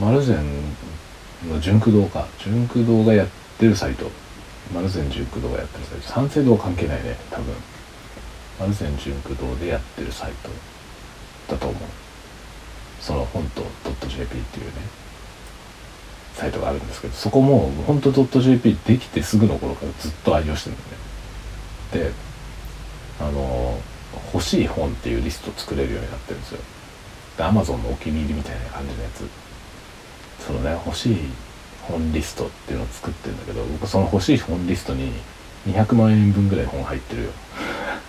[0.00, 0.36] 丸善
[1.48, 2.28] の純駆堂か。
[2.38, 4.08] 純駆堂がやってるサイト。
[4.72, 6.06] 丸善純駆堂がやってるサイト。
[6.06, 7.16] 三省堂関係ないね。
[7.28, 7.56] 多分。
[8.60, 10.50] アルゼン純駆動でやってるサイト
[11.52, 11.82] だと思う。
[13.00, 13.62] その本当
[14.06, 14.72] .jp っていうね。
[16.34, 20.78] サイトがあるんですけどそこも本当 .jp できてすぐの頃からずっと愛用してるん
[21.92, 22.10] だよね。
[22.10, 22.12] で
[23.20, 23.78] あの
[24.32, 26.60] 欲しい本っていうリスト作れるようになってるんですよ。
[27.36, 29.28] で Amazon のお気に入りみたいな感じのやつ。
[30.46, 31.16] そのね欲しい
[31.82, 35.12] 本リストっていうのを作ってるんだけど僕その欲しい本リストに
[35.68, 37.30] 200万円分ぐらい本入ってるよ。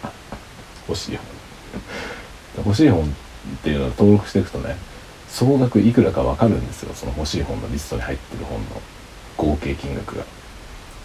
[0.87, 1.25] 欲しい本。
[2.65, 3.05] 欲しい本っ
[3.63, 4.77] ていうのを登録していくとね
[5.31, 6.93] 総額いくらか分かるんですよ。
[6.93, 8.81] その欲しい本のリストに入ってる本の。
[9.37, 10.23] 合計金額が。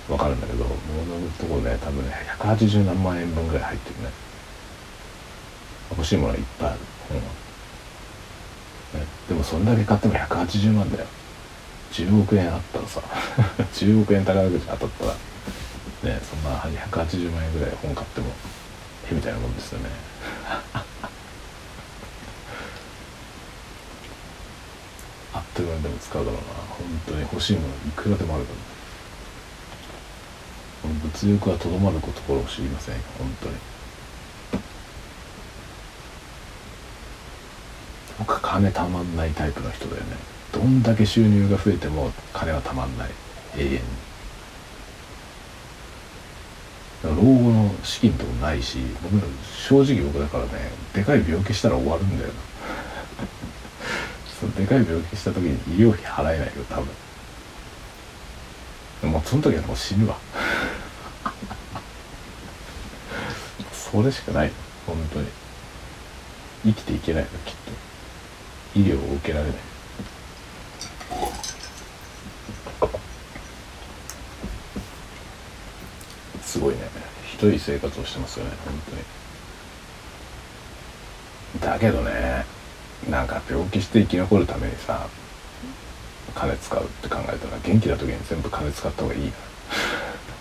[0.08, 4.10] 分かるんだけどものところね多分ね180何万円分ぐらい入ってるね。
[5.90, 11.06] 欲しいものはいっぱいある本は、ね、でもそんだけ買っても180万だよ。
[11.92, 13.00] 10億円あったらさ。
[13.74, 15.12] 10億円宝くじ当たったら。
[16.04, 18.28] ねそんな180万円ぐらい本買っても
[19.10, 19.90] へみたいなもんですよね。
[25.36, 26.46] あっという間にでも使うだろうな。
[26.70, 28.58] 本当に欲しいものいくらでもあるから。
[30.82, 32.94] この物欲はとどまることころを知りません。
[33.18, 33.54] 本当に。
[38.18, 40.16] 僕金たまんないタイプの人だよね。
[40.52, 43.10] どんだけ収入が増えても金はたまんない。
[43.58, 43.80] 永遠に。
[47.04, 50.50] 老後の資金とかないし僕正直僕だからね
[50.92, 52.34] でかい病気したら終わるんだよな。
[54.38, 56.86] そのでかい病気した時に医療費払えないよ多分。
[59.10, 60.18] もうその時はもう死ぬわ。
[63.72, 64.52] それしかない。
[64.86, 65.28] 本当に。
[66.64, 67.54] 生きていけないのきっ
[68.74, 68.78] と。
[68.78, 69.54] 医療を受けられない。
[76.44, 76.80] すごいね。
[77.26, 79.02] ひどい生活をしてますよね本当に。
[81.72, 82.35] だけどね
[83.10, 85.06] なんか病気して生き残るためにさ
[86.34, 89.32] 金使うって考えたら元気な時に全部金使った方がいいな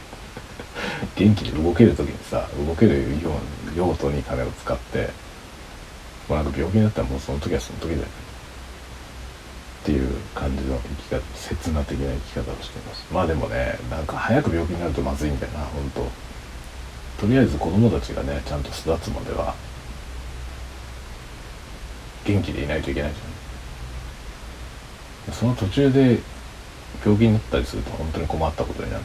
[1.15, 3.31] 元気で動ける時にさ動けるよ
[3.75, 5.09] う用途に金を使って
[6.27, 8.05] もうなんか病気になったらもうその時はその時だよね
[9.83, 10.79] っていう感じの
[11.11, 13.05] 生き方刹那的な生き方をしています。
[13.11, 16.07] まあでもねなんか早く病気になるとまずいんだよな本当。
[17.21, 19.53] とりあえず子供たちがねちゃんと育つまでは
[22.25, 25.33] 元気でいないといけないじゃん。
[25.33, 26.19] その途中で
[27.03, 29.03] 病気になったりすると本当に困ったことになる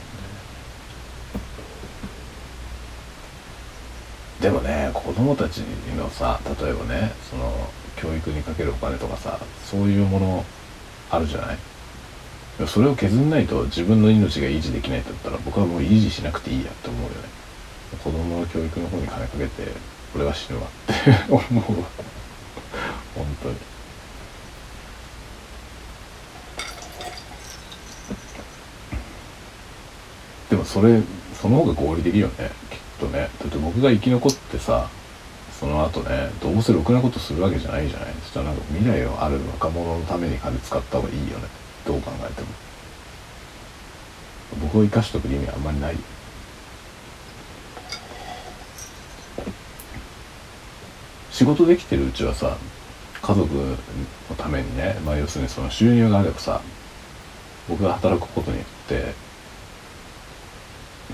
[4.41, 4.51] で。
[4.51, 5.59] もね子供たち
[5.97, 10.45] のさ例えばねその教育にかけるお金とかさそういうもの
[11.11, 11.59] あるじゃない？
[12.67, 17.15] それを削んないと自分の命が維持できないんだったら僕はもう維持しなくていいやって思うよね。
[18.03, 19.73] 子供の教育の方に金かけて
[20.15, 20.95] 俺は死ぬわって
[21.29, 21.89] 思うわ。
[23.15, 23.57] 本当に。
[30.51, 31.01] でもそれ
[31.41, 32.51] その方が合理的よね。
[32.71, 33.29] きっとね。
[33.41, 34.89] だって僕が生き残ってさ
[35.59, 38.15] その後ねどうせろくなことするわけじゃないじゃない。
[38.23, 41.49] そしたらなんか未来のある若者のために金使った方がいいよね。
[41.87, 42.49] どう考えても。
[44.63, 45.97] 僕を生かしとく意味はあんまりない。
[51.31, 52.59] 仕事できてるうちはさ
[53.31, 53.55] 家族
[54.29, 56.61] のためにね、まあ、要するにその収入があればさ
[57.69, 59.13] 僕が働くことによって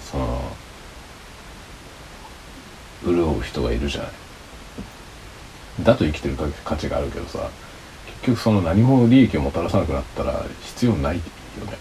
[0.00, 0.40] その
[3.04, 4.10] 潤う人がいるじゃない。
[5.82, 7.50] だと生きてる価値があるけどさ
[8.06, 11.22] 結局その何も利益をもたらさなくなったら必要ないよ
[11.66, 11.76] ね。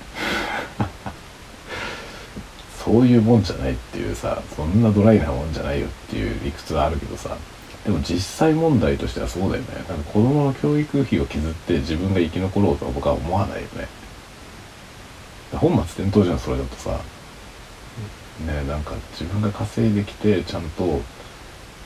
[2.84, 7.38] そういうもんじゃないっていうさそんなドライなもんじゃないよっていう理屈はあるけどさ
[7.86, 9.76] でも実際問題としてはそうだよね。
[9.76, 13.88] なんか子供の教育費を削って自分が生き残ろうとは僕は思わないよね。
[15.54, 17.00] 本末転倒じゃんそれだとさ。
[18.46, 21.00] ねなんか自分が稼いできてちゃんと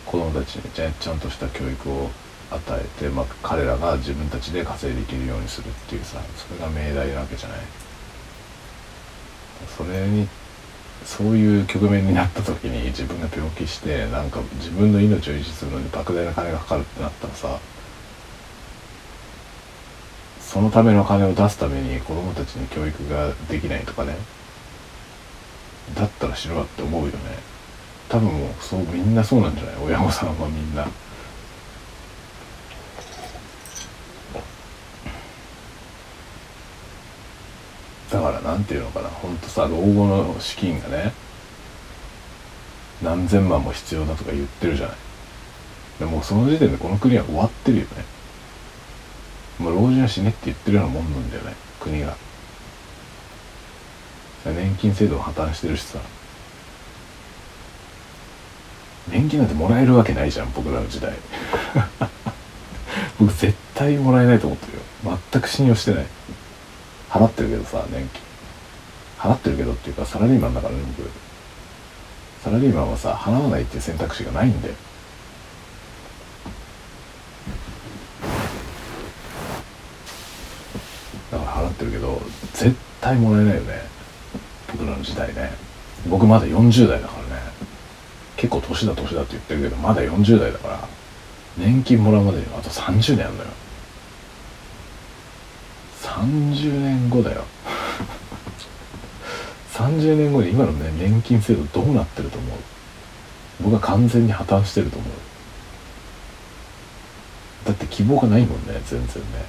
[0.05, 2.09] 子供たちにちゃちゃんとした教育を
[2.49, 7.59] 与えて、まあ、彼らが自分たちで稼いでいけるようにするっていうさそれが命題なわけじゃない。
[9.77, 10.27] それに
[11.05, 17.59] そういう局面になった時に自分が病気してなんか自分の命を維持するのに莫大な金がかかるってなったらさ
[20.39, 24.15] そのための金を出すために子供たちに教育ができないとかね
[25.95, 27.17] だったらしろって思うよね
[28.09, 29.75] 多分もうそうみんなそうなんじゃない？
[29.85, 30.87] 親御さんはみんな。
[38.11, 39.09] だから何て言うのかな。
[39.09, 41.13] ほんとさ老後の資金がね
[43.01, 44.97] 何千万も必要だとか言ってるじゃない。
[45.99, 47.89] でもうその時点でこの国は終わってるよね。
[49.59, 51.53] もう老人は死ねって言ってるようなもんなんだよね。
[51.79, 52.15] 国が。
[54.45, 55.99] 年金制度破綻してるしさ。
[59.09, 61.13] 年金なんてもらえるわけないじゃん僕らの時代。
[63.19, 65.19] 僕絶対もらえないと思ってるよ。
[65.31, 66.05] 全く信用してない。
[67.09, 68.21] 払ってるけどさ年金。
[69.17, 71.09] 払ってるけどっていうかサラリーマンだからね僕。
[72.43, 74.69] サラリーマンはさ払わないっていう選択肢がないんで
[81.31, 82.21] だから払ってるけど
[82.53, 83.81] 絶対もらえないよね。
[84.71, 85.51] 僕らの時代ね。
[86.07, 87.41] 僕まだ40代だからね。
[88.37, 90.87] 結構年だ年だって言ってるけどまだ40代だから
[91.57, 93.49] 年金もらうまでにあと30年あるのよ。
[96.19, 97.45] 30年後だよ。
[99.73, 102.57] 30年後に今のね年金制度どうなってると思う？
[103.63, 105.09] 僕は完全に破綻してると思う。
[107.67, 109.45] だって希望がないもんね全然ね。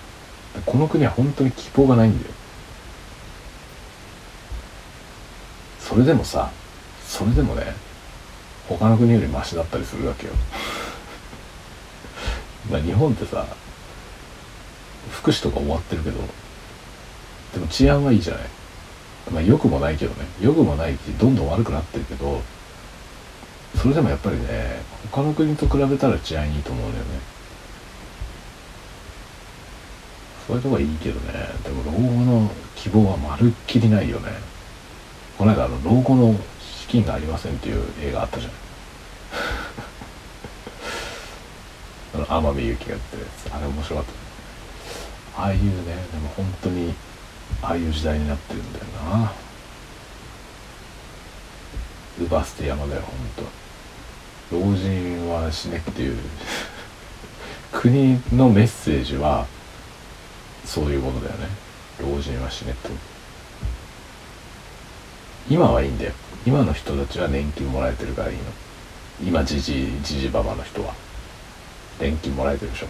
[0.64, 2.32] この国は本当に希望がないんだよ。
[5.80, 6.52] それでもさ
[7.04, 7.74] それでもね
[8.68, 10.32] 他の国よりマシだったりするわけよ。
[12.70, 13.44] まあ日本ってさ
[15.10, 16.20] 福祉とか終わってるけど
[17.52, 18.42] でも治安はいいじゃない。
[19.32, 20.26] まあ良くもないけどね。
[20.40, 22.40] 良くもないしどんどん悪くなってるけど
[23.76, 24.82] それでもやっぱりね
[25.12, 27.10] 他の国と比べたら治安いいと思うんだよね。
[30.46, 31.32] そういうとこはいいけどね。
[31.62, 34.32] でも老後の希望はまるっきりないよね。
[35.38, 38.58] この間あの老後の資金がありませんっていう映画あったじゃない
[42.26, 43.54] あの天海祐希がやってるやつ。
[43.54, 44.04] あれ面白かっ
[45.36, 45.42] た。
[45.42, 45.70] ああいうね
[46.12, 46.92] でも本当に
[47.62, 48.84] ああいう時代になってるんだよ
[49.18, 49.32] な。
[52.20, 54.70] ウバステ山だよほんと。
[54.72, 56.16] 老人は死ねっていう。
[57.72, 59.46] 国のメッセージは
[60.64, 61.48] そういうものだよね。
[62.00, 62.90] 老人は死ねと。
[65.48, 66.12] 今はいいんだよ。
[66.46, 68.42] 今の人たちは年金もらえてるからいいの。
[69.22, 70.94] 今じじじじばばの人は
[71.98, 72.86] 年金もらえてるでしょ。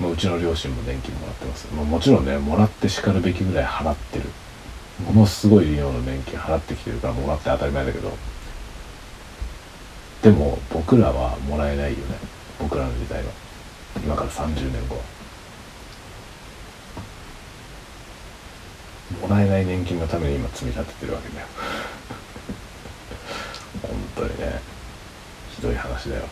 [0.00, 4.24] まあ、うちの両親も年金もらってます、まあ、もちろんねもらってしかるべきぐらい払ってる。
[5.04, 8.12] ものすごい量の年金払ってきてるからもらって当たり前だけど。
[10.22, 12.18] でも僕らはもらえないよね。
[12.58, 13.30] 僕らの時代は。
[13.96, 15.00] 今から30年後
[19.20, 21.46] もらえない年金のために今積み立ててるわけだよ。
[23.82, 24.60] 本当にね。
[25.56, 26.22] ひどい話だよ。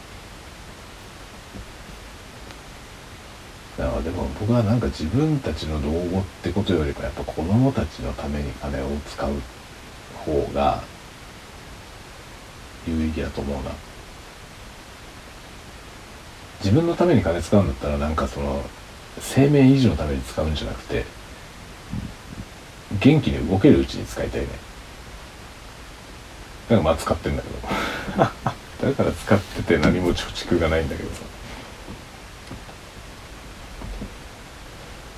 [3.78, 9.32] だからでも僕はなんか自分たちの老後ってことよりもやっぱ子供たちのために金を使う
[10.24, 10.82] 方が
[12.86, 13.70] 有意義だと思うな。
[16.60, 18.62] 自分のために金使うんだったらなんかその
[19.20, 21.04] 生命維持のために使うんじゃなくて
[22.98, 24.46] 元気に動けるうちに使いたいね。
[24.46, 24.52] だ
[26.70, 27.56] からまあ使ってんだけど。
[28.86, 31.35] だから使ってて何も貯蓄がないんだけどさ。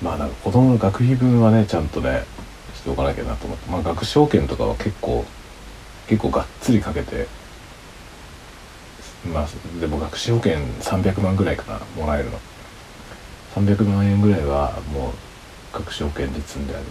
[0.01, 2.23] まあなんか子供の学費分はねちゃんとね
[2.75, 3.69] しておかなきゃなと思って。
[3.69, 5.25] まあ学資保険とかは結構
[6.07, 7.27] 結構がっつりかけて
[9.31, 9.47] まあ
[9.79, 12.39] でも学資保険300万ぐらいかなもらえるの。
[13.55, 15.13] 300万円ぐらいはもう
[15.73, 16.85] 学資保険で積んである。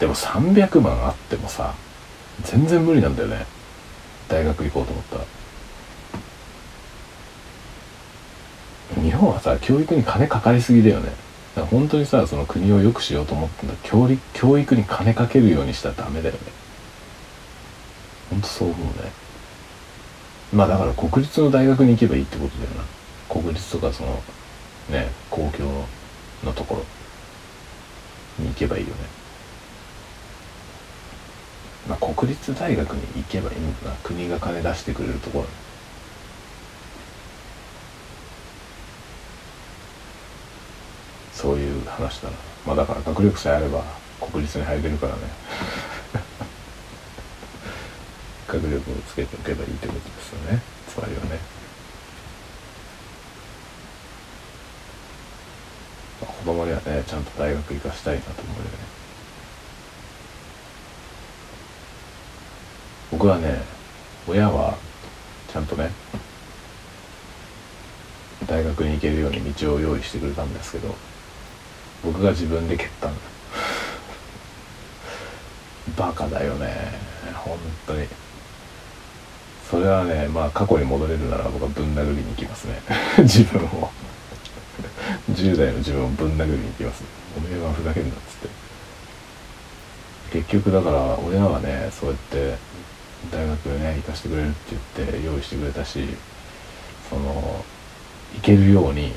[0.00, 1.74] でも300万あってもさ
[2.42, 3.44] 全然無理なんだよね。
[4.28, 5.24] 大学行こうと思ったら。
[9.02, 11.23] 日本はさ教育に金かかりすぎだよね。
[11.54, 13.74] だから本当にさその国を良くしようと思ってんだ。
[13.82, 16.40] 教育教育に金かけるようにしたらダメだよね。
[18.30, 19.12] 本当そう思うね。
[20.52, 22.84] まあだから国立の大学に行けばいいってことだよな。
[23.28, 24.22] 国立とかその
[24.90, 25.86] ね公共
[26.44, 26.76] のとこ
[28.38, 28.94] ろに行けばいいよね。
[31.88, 33.96] まあ国立大学に行けばいいんだな。
[34.02, 35.46] 国が金出してくれるところ。
[41.34, 42.36] そういう話だな。
[42.66, 43.82] まあだから学力さえあれば
[44.20, 45.20] 国立に入れるからね。
[48.48, 50.62] 学力をつけておけばいいってことですよね。
[50.88, 51.38] つまりはね、
[56.20, 58.70] 子供にはねちゃんと大学行かしたいなと思うよね。
[63.10, 63.62] 僕はね
[64.28, 64.76] 親は
[65.52, 65.90] ちゃんとね
[68.46, 70.94] 大学に行けるように道を用意してくれたんですけど
[72.04, 73.20] 僕が自分で蹴ったんだ
[75.96, 76.92] バカだよね。
[77.34, 78.06] 本当に。
[79.70, 82.80] それはねまあ過去に戻れるなら僕はぶん殴りに行きますね。
[83.18, 83.90] 自分を。
[85.30, 87.02] 10代の自分をぶん殴りに行きます。
[87.36, 88.48] おめえはふざけんなっつっ
[90.32, 90.40] て。
[90.40, 92.56] 結局だから親はねそうやって
[93.30, 96.04] 大学ね行かしてくれるって言って用意してくれたし
[97.08, 97.64] その
[98.34, 99.12] 行けるように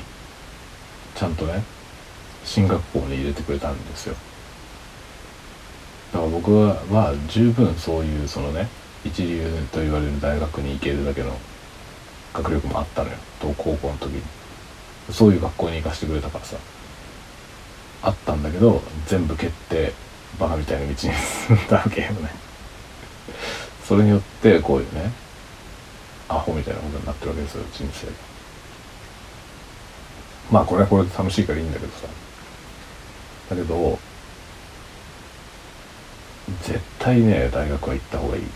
[1.16, 1.64] ちゃんとね
[2.48, 4.14] 進学校に入れてくれたんですよ。
[6.12, 8.68] だから僕はは十分そういうそのね
[9.04, 11.36] 一流と言われる大学に行けるだけの
[12.32, 13.16] 学力もあったのよ。
[13.38, 14.22] と高校の時に。
[15.10, 16.56] そういう学校に行かせてくれたからさ。
[18.00, 19.92] あったんだけど全部蹴って
[20.38, 22.30] バカみたいな道に進んだわけよね。
[23.84, 25.12] それによってこういうね
[26.28, 28.06] アホみたいなことになってるわけですよ人生
[30.50, 32.06] まあこれはこれで楽しいからいいんだけどさ。
[33.50, 33.98] だけど
[36.62, 38.42] 絶対ね大学は行った方がいい。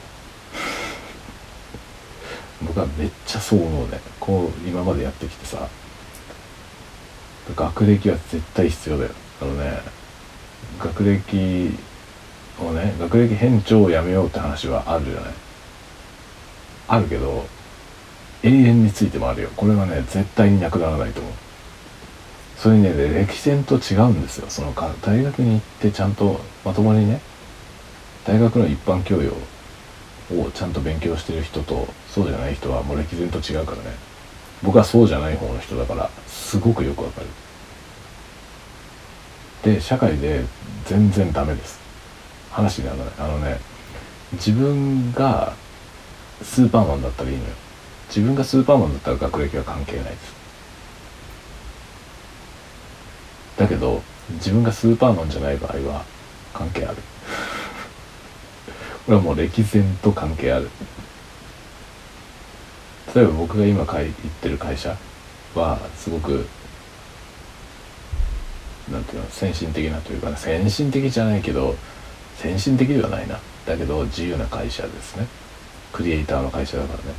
[2.63, 4.01] 僕はめっちゃそう思うね。
[4.21, 5.69] こう今までやってきてさ
[7.57, 9.11] 学歴は絶対必要だよ。
[9.41, 9.81] あのね
[10.79, 11.79] 学歴
[12.61, 15.35] をね学歴偏重をやめようって話はあるじゃない。
[16.89, 17.47] あるけど
[18.43, 19.51] 永遠についてもあるよ。
[19.57, 21.32] これはね絶対になくならないと思う。
[22.63, 24.47] それにね歴戦と違うんですよ。
[24.49, 27.21] そのか大学に行ってちゃんとまともにね
[28.25, 29.33] 大学の一般教養
[30.31, 33.83] をちゃんと勉強してる人とそうじゃない人はもう歴然と違うからね。
[34.63, 37.27] 僕はそうじゃない方の人だからすごくよくわかる。
[39.65, 40.45] で社会で
[40.87, 41.81] 全然ダメです。
[42.53, 43.07] 話にならない。
[43.19, 43.59] あのね
[44.35, 45.53] 自分が
[46.43, 47.51] スーパーマンだったらいいのよ。
[48.07, 50.42] 自分がスーパーマンだったら学歴は関係ないです。
[53.63, 54.03] だけど
[54.33, 56.05] 自分がスーパーマンじゃない場合は
[56.53, 56.97] 関係ある。
[59.07, 60.69] これはもう歴然と関係ある。
[63.15, 64.05] 例えば僕が今行っ
[64.41, 64.97] てる会社
[65.55, 66.45] はすごく
[68.91, 71.77] なんていうの先進的なというか、ね、先進的じゃないけど
[72.39, 73.39] 先進的ではないな。
[73.65, 75.29] だけど自由な会社ですね。
[75.93, 77.15] クリエイターの会社だからね。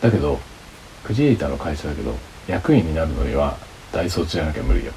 [0.00, 0.40] だけど
[1.04, 2.16] クリエイターの会社だけど
[2.48, 3.56] 役員になるのには
[3.92, 4.92] 大卒じゃなきゃ無理よ。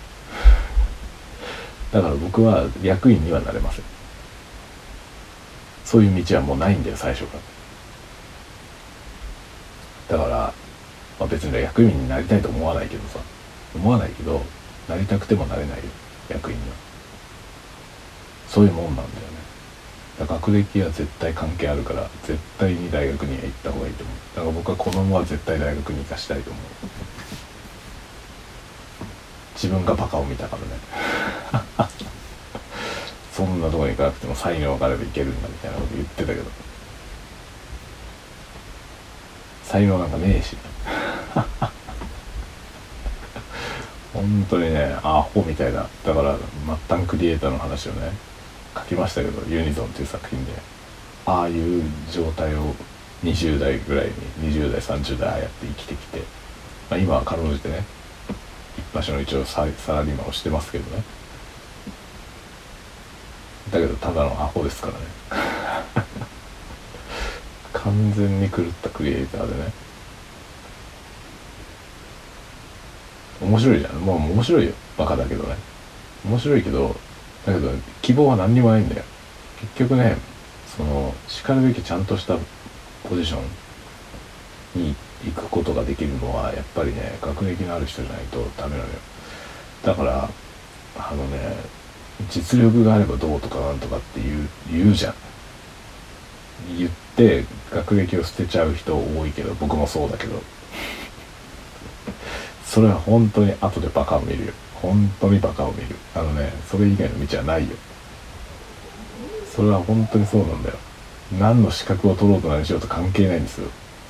[1.91, 3.85] だから僕は役員にはなれません。
[5.85, 7.37] そういう道はもうないんだよ最初か
[10.09, 10.17] ら。
[10.17, 10.53] だから、
[11.19, 13.19] まあ、別に役員になりたいと思わないけどさ。
[13.75, 14.41] 思わないけど
[14.87, 15.83] なりたくてもなれないよ
[16.29, 16.75] 役員には。
[18.47, 19.13] そういうもんなんだよね。
[20.19, 24.15] だから学歴は絶対関係あるから絶対に大学に行った方がいいと思う。
[24.35, 26.63] だから僕は子供は絶対大学に行かしたいと思う。
[29.61, 30.67] 自分がバカを見たからね。
[33.33, 36.45] そんなとこに行かなくても才能があればいけるんだみたいなこと言ってたけど。
[39.63, 40.55] 才能なんかねえし。
[44.13, 45.87] 本当にねアホみたいな。
[46.05, 46.35] だから
[46.87, 48.11] 末端クリエイターの話をね
[48.75, 50.53] 書きましたけどユニゾンっていう作品で。
[51.27, 52.73] ああいう状態を
[53.23, 54.05] 20代ぐらい
[54.39, 56.19] に20代30代ああやって生きてきて、
[56.89, 57.83] まあ、今はかろうじてね
[58.93, 61.03] 場所の一応ササラリーマンをしてますけどね。
[63.71, 64.99] だけどただのアホですからね。
[67.73, 69.71] 完全に狂ったクリエイターでね。
[73.41, 73.93] 面白いじゃん。
[74.05, 74.73] まあ面白いよ。
[74.97, 75.55] バカだけどね。
[76.25, 76.95] 面白いけど
[77.45, 77.71] だけど
[78.01, 79.03] 希望は何にもないんだよ。
[79.59, 80.17] 結局ね
[80.75, 82.37] そのしかるべきちゃんとした
[83.09, 83.39] ポジショ
[84.75, 88.95] ンに行行くことができるのはやっぱりね学歴のある人じゃないとダメなのよ。
[89.83, 90.29] だから
[90.97, 91.55] あのね
[92.29, 95.13] 実力があればどうとかなんとかって言う言うじゃん。
[96.77, 100.41] 言って学歴を捨てちゃう人多いけど僕もそうだけど。
[102.65, 104.53] それは本当に後でバカを見るよ。
[104.75, 105.95] 本当にバカを見る。
[106.15, 107.75] あのねそれ以外の道はないよ。
[109.55, 110.75] それは本当にそうなんだよ。
[111.39, 113.69] 何の資格を取ろうと何しようと関係ないんですよ。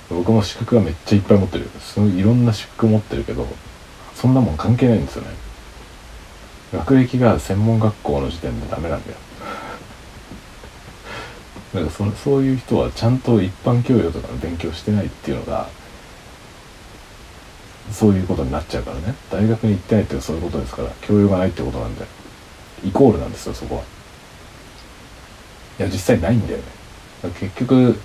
[0.10, 1.70] 僕も資格がめっちゃいっぱい持ってる。
[1.80, 3.48] そのいろんな資格持ってるけど
[4.16, 5.30] そんなもん関係ないんですよね。
[6.74, 9.18] 学歴が専門学校の時点でダメなんだよ。
[11.76, 15.68] だかそそういう人はちゃんと一般教養とかの勉強してないっていうのが
[17.92, 19.16] そういうことになっちゃうからね。
[19.30, 22.06] 大学に行ってないっていうそういうことですから教養がないってことなんで
[22.86, 23.82] イコールなんですよそこは。
[25.80, 26.64] いや実際ないんだよね。
[27.40, 28.00] 結局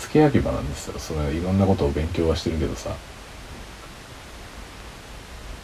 [0.00, 2.90] 付け焼き場なんですよそのいろんなことを勉強はしてるけどさ。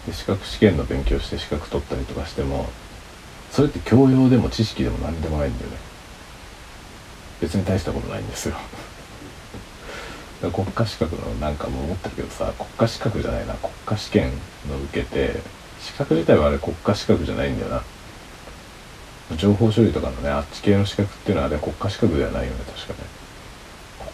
[0.07, 2.69] で資格試験の勉強して資格取ったりとかしても
[3.53, 5.77] それって教養でも知識でも何でもないんだよね。
[7.41, 8.57] 別に大したことないんですよ。
[10.53, 13.55] 国家資格のなんかも思ってるけどさ国家資格じゃないな。
[13.55, 14.33] 国家試験
[14.69, 15.41] の受けて
[15.81, 17.83] 資格自体はあれ国家資格じゃないんだよな。
[19.37, 23.22] 情報処理とかのねあっち系の資格っていうのはあれ国家資格ではないよね確かね。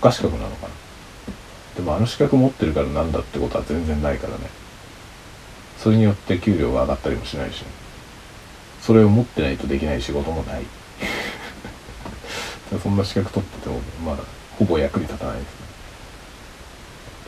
[0.01, 0.75] 国家資格なのかな。
[1.77, 4.51] でもあの資格持ってるからなんだってことは全然ないからね。
[5.79, 7.65] それによって給料が上がったりもしないし、
[8.81, 10.65] それを持ってないとできない仕事もない。
[12.83, 14.17] そんな資格取っててもまあ
[14.59, 15.51] ほぼ役に立たないですね。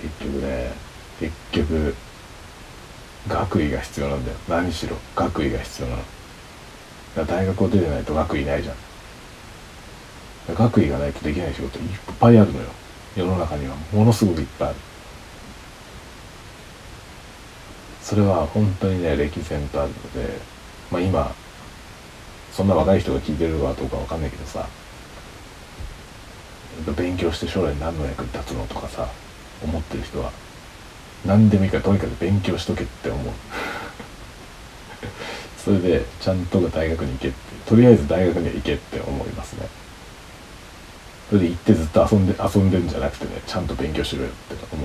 [0.03, 0.73] 結局ね
[1.21, 1.95] 結局
[3.29, 4.37] 学位が必要なんだよ。
[4.49, 7.27] 何しろ学位が必要なの。
[7.27, 8.75] 大学を出てないと学位ないじゃん。
[10.49, 11.85] 学位がないとできない仕事いっ
[12.19, 12.67] ぱいあるのよ。
[13.17, 13.77] 世の中には。
[13.93, 14.77] ものすごくいっぱいある。
[18.11, 20.41] それは本当にね歴然とあるので
[20.91, 21.33] まあ今
[22.51, 24.67] そんな若い人が聞いてるかどうかわかんないけどさ
[26.97, 29.09] 勉強して将来何の役に立つのとかさ
[29.63, 30.33] 思ってる人は
[31.25, 33.27] 何でもいいからとにかく勉強しとけって思う。
[35.63, 37.37] それでちゃんと大学に行けって
[37.69, 39.69] とりあえず大学には行けって思いますね。
[41.31, 44.85] それで行ってずっと遊んで遊んでんじゃなくてねちゃんと勉強しろよって思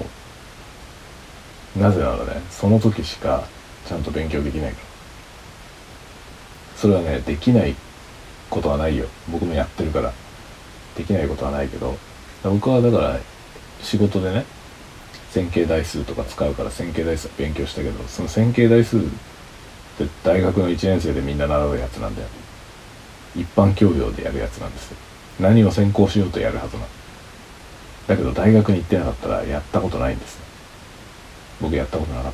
[1.75, 1.79] う。
[1.79, 3.43] なぜならねその時しか
[3.87, 4.83] ちゃんと勉強できないから。
[6.77, 7.75] それはねできない
[8.49, 9.07] ことはないよ。
[9.29, 10.13] 僕もやってるから。
[10.95, 11.97] できないことはないけど。
[12.43, 13.19] 僕はだから
[13.81, 14.45] 仕事でね
[15.31, 19.01] 線形代数とか使うから線形代数勉強したけどその線形代数っ
[19.97, 22.27] て大学の1年生でみんな習うやつなんだよ。
[23.35, 24.97] 一般教養でやるやつなんですよ。
[25.39, 26.83] 何を専攻しようとやるはずな
[28.07, 30.39] だけど大学に行ってなかったらやったことないんです
[31.59, 32.33] 僕やったことなかっ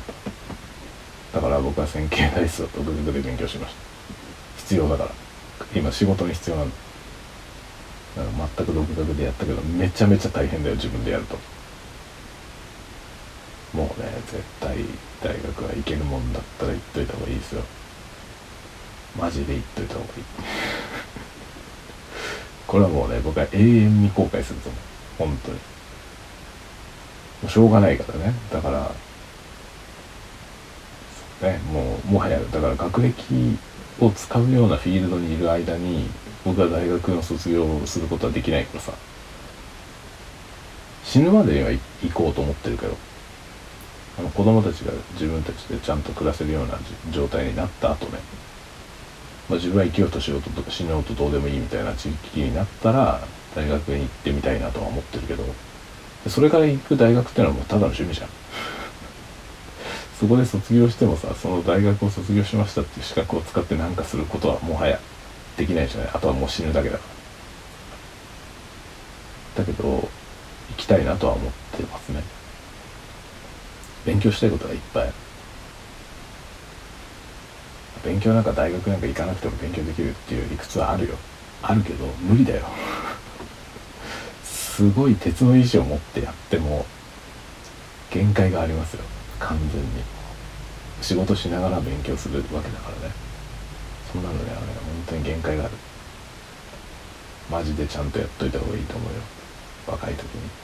[1.32, 1.38] た。
[1.38, 3.80] だから僕は線形代数を独学で勉強しました。
[4.58, 5.10] 必要だから。
[5.74, 6.74] 今仕事に必要なんだ。
[8.16, 11.38] だから全く独学でやったけどめちゃめちゃ大変だよ自分でやると。
[13.72, 14.76] もうね絶対
[15.22, 17.62] 大学は行けるもんだったら行っといた方がいいですよ。
[19.18, 20.24] マジで行っといた方がいい。
[22.72, 25.28] これはもうね僕は永遠に後悔すると思う。
[25.28, 25.58] 本当に。
[25.58, 25.62] も
[27.44, 28.32] うしょうがないからね。
[28.50, 28.90] だから
[31.48, 31.58] ね。
[31.70, 33.58] もうもはやだから学歴
[34.00, 36.08] を使うようなフィールドにいる間に
[36.46, 38.92] 僕は大学の卒業をすることはできないからさ。
[41.04, 41.80] 死ぬまでには行
[42.14, 42.96] こうと思ってるけど
[44.18, 46.78] あの子供たちが自分たちでちゃんと暮らせるような
[47.10, 48.18] 状態になった後ね、
[49.48, 53.20] まあ、自分は生きようとしようと死のうとどうでもいいみたいな地域になったら
[53.54, 55.44] 大学に行ってみたいなとは思ってるけど
[56.28, 58.28] それから行く大学っていうのはもうただの趣味じゃん。
[60.20, 65.00] そこで卒業してもさその大学を卒業しましたっていう資格を使って何かすることはもはや
[65.56, 66.10] できないじゃない。
[66.14, 67.04] あとはもう死ぬだけだか
[69.56, 69.64] ら。
[69.64, 70.08] だけど行
[70.76, 72.22] きたいなとは思ってますね。
[74.06, 75.12] 勉強したいことがいっぱいある。
[78.04, 81.14] 勉強なんか大学なんか行かなくても勉強できるっていう理屈はあるよ。
[81.62, 82.66] あるけど無理だよ。
[84.44, 86.84] すごい鉄の意志を持ってやっても
[88.10, 89.04] 限界がありますよ。
[89.38, 89.88] 完全に。
[91.00, 93.14] 仕事しながら勉強するわけだからね。
[94.12, 94.40] そんなのね。
[94.50, 94.66] あれ本
[95.08, 95.72] 当に限界がある。
[97.50, 99.20] マジでちゃんとやっといた方がいいと思うよ。
[99.86, 100.62] 若い時に。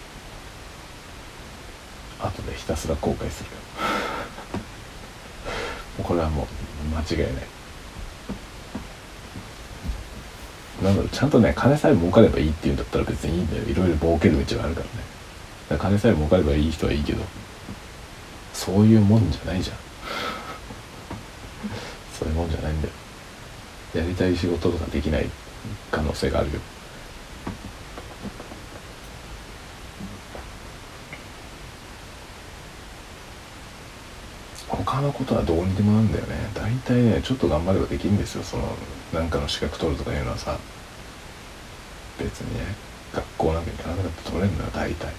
[2.20, 3.57] 後でひたすら後悔するよ。
[6.03, 6.47] これはもう
[6.85, 7.45] 間違いない。
[10.83, 13.64] なんだろうちゃんとね金さえ儲かればいいっていうんだったら別にいいんだよ。
[13.64, 14.93] いろいろ儲ける道があるからね。
[15.68, 17.22] から金さえ儲かればいい人はいいけど
[18.53, 19.76] そういうもんじゃないじゃん。
[22.18, 22.95] そういうもんじゃないんだよ。
[23.95, 25.29] やりたい仕事とかできない
[25.91, 26.61] 可能性があるよ。
[34.85, 36.37] 他のことはどうにでもなんだよね。
[36.55, 38.43] 大体ねちょっと頑張ればできるんですよ。
[38.43, 38.64] その
[39.12, 40.59] なんかの資格取るとかいうのはさ。
[42.18, 42.64] 別にね
[43.12, 45.12] 学校なんか行かなくなって取れるのよ大体。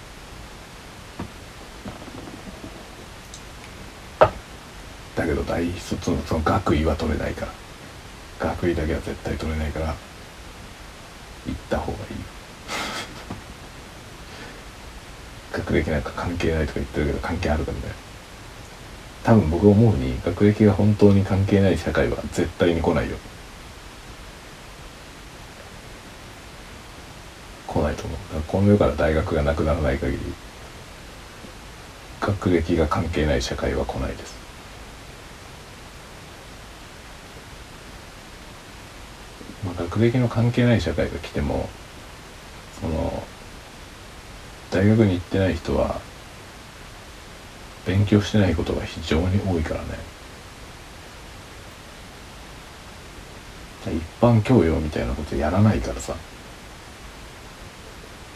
[5.16, 7.52] だけど大卒のその学位は取れないから。
[8.40, 9.94] 学位だけは絶対取れないから
[11.46, 12.04] 行った方がいい
[15.52, 18.09] 学歴なんか関係ないとか言ってるけど関係あるからね
[19.30, 23.16] 多分僕思うに学歴が本当に関係ない社会は絶対に来ないよ。
[27.68, 28.18] 来ないと思う。
[28.48, 30.18] この世から大学がなくならない限り
[32.20, 34.34] 学歴が関係ない社会は来ないです。
[39.64, 41.68] まあ、学歴の関係ない社会が来ても
[42.80, 43.22] その
[44.72, 46.00] 大学に行ってない人は
[47.90, 49.88] 勉強してないことが非常に多いからね。
[53.86, 56.14] 一般教養みたいなことやらないからさ。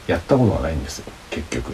[0.08, 1.72] やったことがないんですよ結局。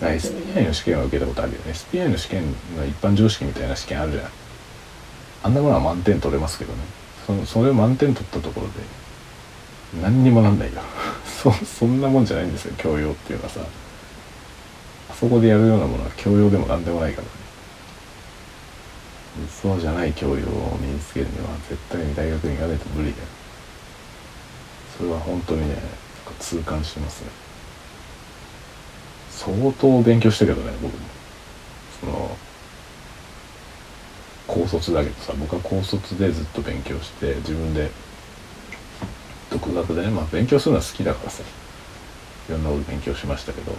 [0.00, 1.72] SPI の試験は受けたことあるよね。
[1.72, 2.44] SPI の試験
[2.76, 4.24] の一般常識みたいな試験あるじゃん。
[5.42, 6.78] あんなものは満点取れますけどね。
[7.26, 8.72] そそれを満点取ったところで
[10.00, 10.80] 何にもなんないよ。
[11.26, 13.60] そそんなもんじゃないんですよ教養っていうのはさ。
[15.18, 17.30] そこでやるようなものは教養でも何でもないからね。
[19.50, 23.24] そうじゃない教養を身につけるには絶対に大学に行かないと無理だよ。
[24.96, 25.76] それは本当にね
[26.38, 27.30] 痛感してますね。
[29.30, 30.98] 相当勉強したけどね僕も。
[32.00, 32.36] その
[34.46, 37.90] 高卒だけどさ僕は高卒でずっと勉強して自分で
[39.50, 41.42] 独学でねまあ勉強するのは好きだからさ。
[42.48, 43.72] いろんなこと勉強しましたけど。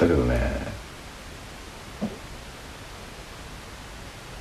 [0.00, 0.40] だけどね。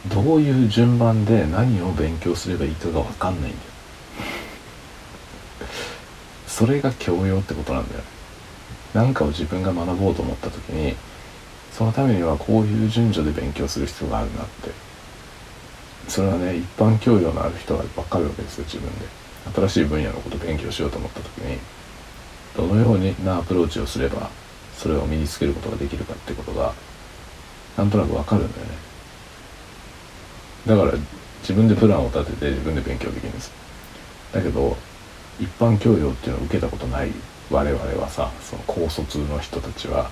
[0.07, 3.61] どういう順番で何を勉強すればいいかが分かんないんだよ。
[6.47, 8.01] それが教養ってことなんだよ。
[8.93, 10.95] 何かを自分が学ぼうと思った時に
[11.73, 14.71] そのためにはこういう順序で勉強する必要があるなって。
[16.07, 19.05] それはね一般教養のある人は分かるわけですよ自分で。
[19.53, 21.57] 新しい分野のこと勉強しようと思った時に
[22.55, 24.29] どのようなアプローチをすれば
[24.79, 26.73] それを身につけることができるかってことが
[27.77, 28.71] なんとなく分かるんだよね。
[30.65, 30.93] だから
[31.41, 33.51] 自分でプランを立てて自分で勉強できるんです。
[34.33, 34.77] だけど
[35.37, 37.11] 一般教養っていうのを受けたことない
[37.51, 40.09] 我々はさその高卒の人たちは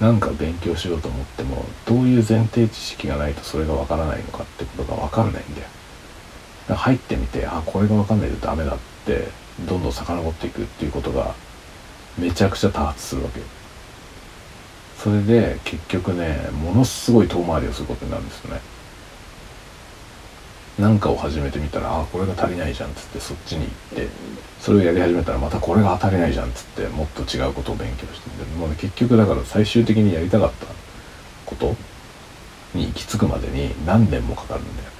[0.00, 5.68] 何か勉強しようと思ってもどういう前提知識がないとそれがわからないのかってことがわかんないんだよ。
[6.74, 9.28] 入ってみてあこれがわかんないとダメだって
[9.60, 11.36] どんどん遡っていくっていうことが
[12.18, 13.46] めちゃくちゃ多発するわけよ。
[14.98, 18.60] それで結局ねものすごい遠回りをすることになるんですよね。
[20.78, 24.08] 何かを始めてみたらあこれが足りないじゃんっつってそっちに行って
[24.60, 28.28] それをやり始めたらまたこれが足りないじゃんっつってもっと違うことを勉強して
[28.58, 30.66] もう、ね、結局だから最終的にやりたかった
[31.46, 31.74] こと
[32.74, 34.90] に行き着くまでに何年もかかるんだよ。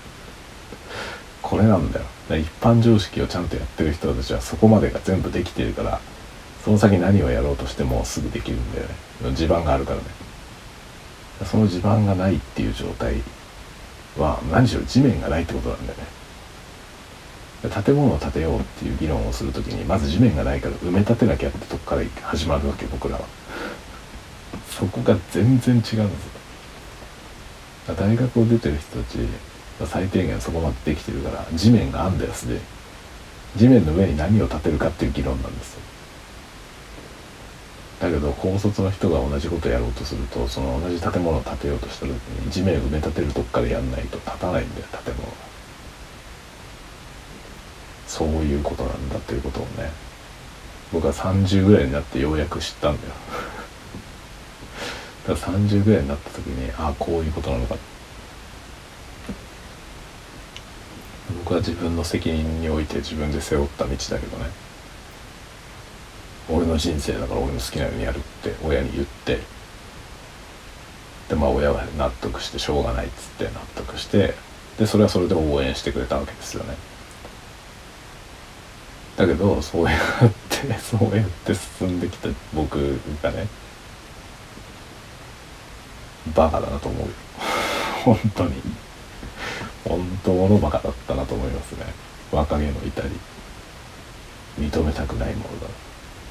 [1.40, 2.06] これなんだよ。
[2.30, 6.00] 一般常識をちゃんとやってる人たちはそこまでが全部できてるから
[6.64, 9.36] その先何をやろうとしてもすぐできるんだよね。
[9.36, 10.04] 地盤があるからね。
[11.44, 13.16] その地盤がないっていう状態
[14.16, 16.04] は何しろ地面がないってことなんだよね。
[17.84, 23.26] 建物を建てようっていう議論をする時にまず地面がないから埋め立てなきゃってとこから始まるわけ僕らは。
[24.70, 26.06] そこが全然違うんですよ。
[27.94, 29.18] 大学を出てる人たち
[29.90, 32.60] 最低限そこまでできてるから地面があんだよすでに。
[33.56, 35.80] 地面の上に何を建てるかっていう議論なんですよ。
[38.04, 45.26] だけど高卒の人が同じことやろうとするとその同じ建物を建てようとした時に地面を埋め立てるとこからやんないと建たないんだよ建物。
[45.26, 45.32] が
[48.06, 49.90] そういうことなんだっていうことをね
[50.92, 53.14] 僕は30ぐらいになってようやく知ったんだよ。
[55.26, 57.76] だから30ぐらいになった時にああこういうことなのか。
[61.42, 64.50] 僕は自分の責任において自分で背負った道だけどね。
[66.50, 69.40] 俺の人生だから俺の好きなようにやるって親に言って。
[71.28, 74.34] でまあ親は納得してしょうがないっつって納得して
[74.78, 76.76] でそれはそれで応援してくれたわけですよね。
[79.16, 83.46] だけどそうやって そうやって進んできた僕がね
[86.34, 87.14] バカだなと思うよ。
[88.04, 88.62] 本当に。
[89.84, 91.84] 本当のバカだったなと思いますね。
[92.32, 93.10] 若気の至り。
[94.58, 95.66] 認めたくないものだ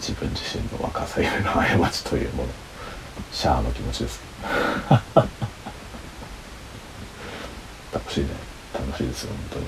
[0.03, 2.49] 自分自身の若さゆえの過ちというもの。
[3.31, 4.19] シャアの気持ちです。
[7.93, 8.31] 楽しいね。
[8.73, 9.61] 楽しいですよ本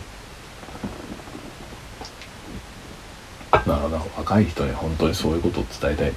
[3.54, 3.78] 当に。
[3.78, 3.96] なるほど。
[4.18, 6.14] 若い人に本当にそういうことを伝えたいね。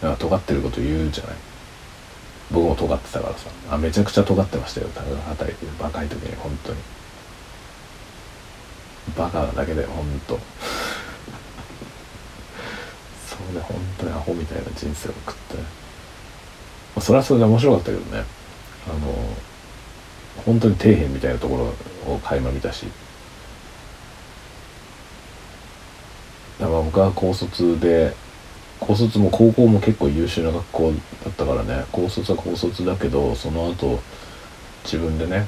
[0.00, 1.36] だか尖ってること言うじゃない。
[2.50, 3.50] 僕も尖ってたからさ。
[3.70, 4.86] あめちゃくちゃ尖ってましたよ。
[5.28, 6.78] 働いて若い時に本当に。
[9.18, 10.40] バカなだけで本当。
[13.36, 15.56] そうで本当にアホみたいな人生を送って。
[15.56, 15.62] ま
[16.96, 18.24] あ、それはそれで面白かったけどね。
[18.88, 19.14] あの
[20.44, 21.56] 本当に底辺みたいなとこ
[22.06, 22.86] ろを垣間見たし。
[26.58, 28.14] だから僕は高卒で
[28.80, 30.92] 高卒も高校も結構優秀な学校
[31.24, 31.84] だったからね。
[31.92, 34.00] 高卒は高卒だけどその後
[34.84, 35.46] 自分でね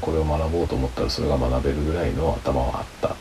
[0.00, 3.14] これを学ぼうと思ったらそれが学べるぐらいの頭はあった。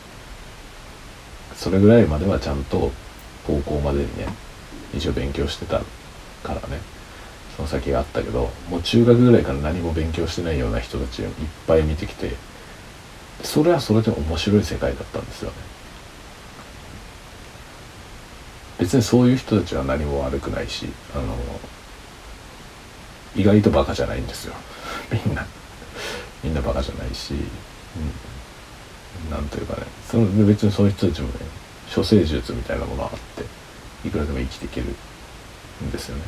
[1.56, 2.92] それぐらいまではちゃんと
[3.48, 4.28] 高校までにね
[4.94, 5.80] 一応勉強してた
[6.44, 6.80] からね。
[7.56, 11.32] その先があったけどもう中学ぐらいから何も勉強してないような人たちをいっ
[11.66, 12.34] ぱい見てきて
[13.42, 15.58] それはそれで面白い世界だったんですよね。
[18.78, 21.36] 別にそういう人たちは何も悪くないしあの
[23.36, 24.54] 意外とバカじゃないんですよ。
[25.26, 25.46] みんな。
[26.44, 29.88] みんなバカじゃないし、うん、なんというかね。
[30.10, 31.34] その別にそういう人たちもね
[31.94, 33.20] 処世術みたいなものがあっ
[34.02, 34.88] ていくらでも生きていける
[35.84, 36.24] んですよね。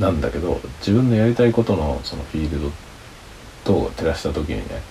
[0.00, 2.70] なんだけど自分のやりたいことのそのフィールド
[3.64, 4.82] と照らした時にね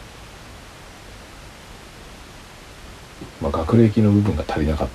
[3.41, 4.87] まあ、学歴の部分が足りなかっ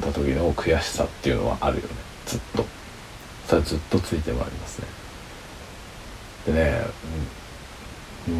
[0.00, 1.88] た時の悔しさっていうのはあるよね。
[2.26, 2.64] ずっと。
[3.46, 4.86] それずっとついてまいりますね。
[6.46, 6.80] でね、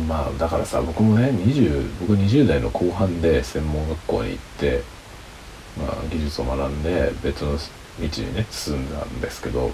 [0.09, 4.83] まあだからさ僕もね20僕20代の後半で専門学校に行って、
[5.77, 9.73] まあ、技術を学んで別の道にね進んだんですけど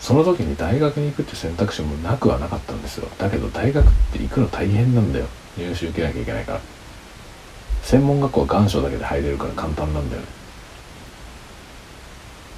[0.00, 3.08] その時に大学に行くって選択肢もなくはなかったんですよ。
[3.18, 5.26] だけど大学って行くの大変なんだよ。
[5.58, 6.60] 入試受けなきゃいけないから。
[7.82, 10.28] 専門学校は願書だけで入れるから簡単なんだよね。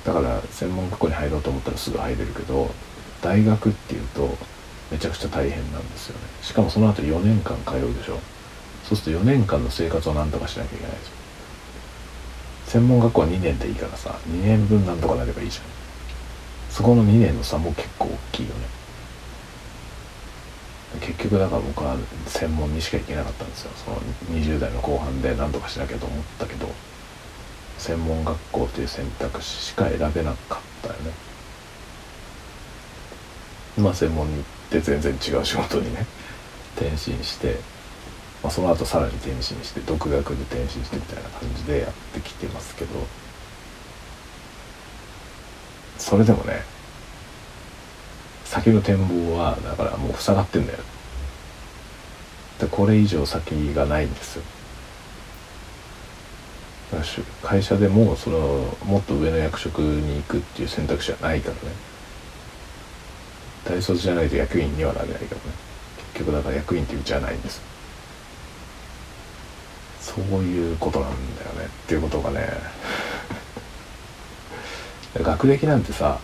[0.04, 2.70] だから専門学校に入ろうと思ったらすぐ入れるけど
[3.22, 4.36] 大学っていうと
[4.93, 6.22] めちゃくちゃ大変なんですよね。
[6.43, 8.18] しかもその後4年間通うでしょ。
[8.84, 11.12] そうすると4年間の生活を何とかしなきゃいけないですよ。
[12.66, 15.64] 専門学校は2年でいいからさ2年分何とかなればいいじゃん。
[16.70, 18.66] そこの2年の差も結構大きいよね。
[21.01, 23.70] 結局だから僕は専門にしか行けなかったんですよ。
[23.82, 23.97] その
[24.38, 26.68] 20代の後半で何とかしなきゃと思ったけど
[27.78, 31.12] 専門学校という選択肢しか選べなかったよね。
[33.78, 36.06] まあ専門に行て全然違う仕事にね
[36.76, 37.56] 転身して、
[38.42, 42.90] まあ、その後さらに転身して独学で転身してみたいな感じでやってきてますけど
[45.98, 46.62] それでもね
[48.44, 50.78] 先の展望はだからもう塞がってんだよ。
[52.60, 54.42] でこれ以上先がないんですよ。
[57.42, 61.60] 会社でもそのもっと上の役職に行くっていう選択肢はないからね。
[63.64, 65.40] 大卒じゃないと役員にはなれないからね。
[66.14, 67.60] 結局だから役員ってう道はないんです。
[70.00, 72.48] そういうことなんだよねっていうことがね。
[75.22, 76.18] 学歴なんてさ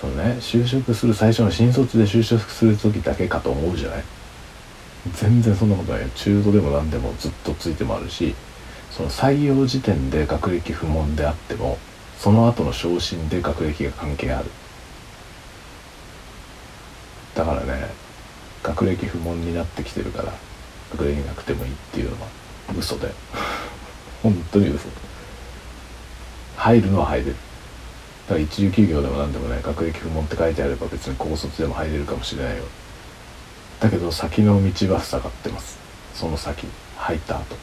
[0.00, 4.04] そのね就職する最初の新卒で就職する時だけかと思うじゃない？
[5.14, 8.34] 全然そんなことない中途でも何でもずっとついてもあるし
[8.90, 11.78] その採用時点で学歴不問であっても
[12.18, 14.50] その後の昇進で学歴が関係ある
[17.36, 17.88] だからね
[18.76, 20.34] 学歴不問になってきてるから
[20.92, 22.28] 学歴なくてもいいっていうのは
[22.78, 23.14] 嘘だよ。
[24.22, 24.88] 本当に嘘。
[26.58, 27.32] 入るのは入れる。
[27.32, 32.64] だから一流企業でも何でもね学歴不問って書いてあれば別に高卒でも入れるかもしれないよ。
[33.80, 35.78] だけど先の道は塞がってます。
[36.14, 36.66] その先
[36.98, 37.56] 入った後。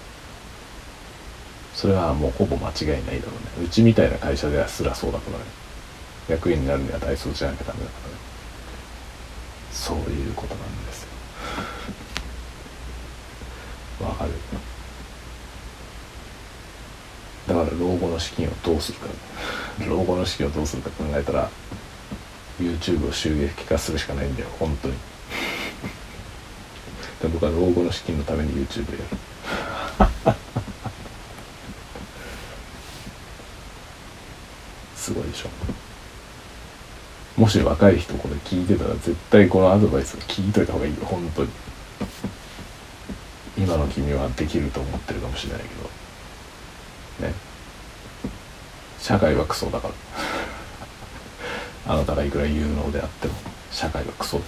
[1.76, 3.66] それはもうほぼ間違いないだろうね。
[3.66, 5.44] うちみたいな会社ではすらそうだからね。
[6.28, 8.16] 役員になるには大卒じゃなきゃダメだからね。
[9.72, 11.03] そういうことなんです。
[14.02, 14.32] わかる。
[17.48, 19.08] だから老後の資金をどうするか。
[19.88, 21.50] 老後の資金をどうするか考えたら
[22.60, 24.50] YouTube を収益化するしかないんだよ。
[24.60, 24.94] 本当に。
[27.22, 29.18] で僕は老後の資金のために YouTube やる。
[34.96, 35.50] すごいでしょ。
[37.38, 41.50] もし若い人これ聞いてたら絶対このアドバイス聞いといた方がいいよ本当に。
[43.58, 45.84] 今の君はできると思ってるかもしれないけど。
[47.28, 47.34] ね。
[49.00, 49.94] 社会はクソだから。
[51.94, 53.34] あなたがいくら有能であっても
[53.72, 54.40] 社会はクソ。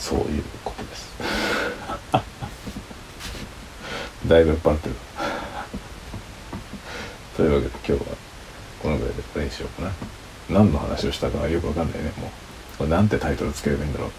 [0.00, 1.08] そういうことです。
[4.26, 4.94] だいぶ酔っ払ってる。
[7.48, 8.16] いうわけで今日は
[8.82, 9.94] このぐらいでこれにしようかな。
[10.50, 12.12] 何の話をしたかはよくわかんないね。
[12.16, 12.30] もう
[12.78, 14.10] これなんてタイトルつければいいんだろう。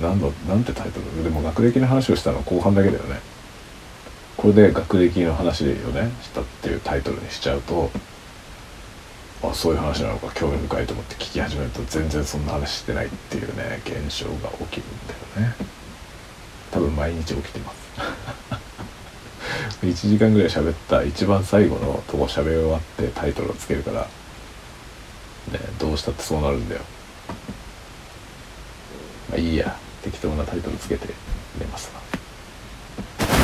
[0.00, 1.24] 何のなんてタイトル？
[1.24, 3.20] でも学歴の話をしたのは後半だけだよね。
[4.36, 6.12] これで学歴の話をね。
[6.22, 7.90] したっていうタイトルにしちゃうと
[9.42, 10.32] あそういう話なのか。
[10.34, 15.06] 興味深いと思って聞き始めると全然そんな話してないっていうね現象が起きるん
[15.36, 15.54] だよね。
[16.70, 17.87] 多分毎日起きてます。
[19.82, 24.08] 1時間ぐらい喋った一番最後のとこ喋り終わってタイトルをつけるからね
[25.78, 26.80] どうしたってそうなるんだよ。
[29.30, 29.76] まあいいや。
[30.02, 31.08] 適当なタイトルつけて
[31.58, 32.00] 寝ますな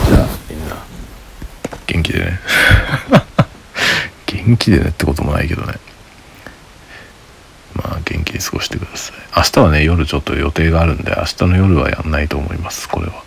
[0.07, 0.77] じゃあみんな。
[1.87, 2.41] 元気でね。
[4.27, 5.75] 元気でねってこともないけどね。
[7.75, 9.17] まあ元気に過ごしてください。
[9.37, 13.25] 明日はね夜ちょっと予定があるんで明日の夜はやんないと思いますこれは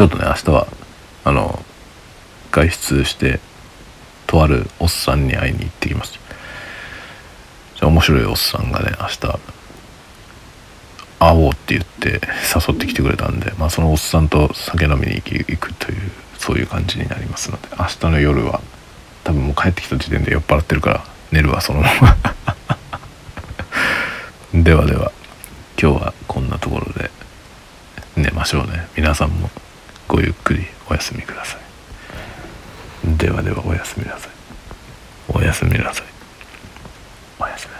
[0.00, 0.66] ちょっとね明日は
[1.24, 1.62] あの
[2.50, 3.38] 外出して
[4.26, 6.18] とあるおっさんに会いに行ってきます。
[7.76, 9.18] じゃ面白いおっさんがね明日
[11.18, 12.18] 会おうって言って
[12.68, 15.98] 誘ってきてくれたんで、まあ、そのおっさんと酒飲みに行くという
[16.38, 18.62] そういう感じになりますので明日の夜は
[19.24, 22.16] 多分もう帰ってきた時点で酔っ払ってるから寝るわそのまま。
[24.62, 25.12] ではでは
[25.78, 27.10] 今日はこんなところで
[28.16, 28.88] 寝ましょうね。
[28.96, 29.50] 皆さんも
[30.10, 33.16] ごゆっくりお休みください。
[33.16, 34.30] ではではおやすみなさい。
[35.32, 36.06] おやすみなさい。
[37.38, 37.79] おやすみなさ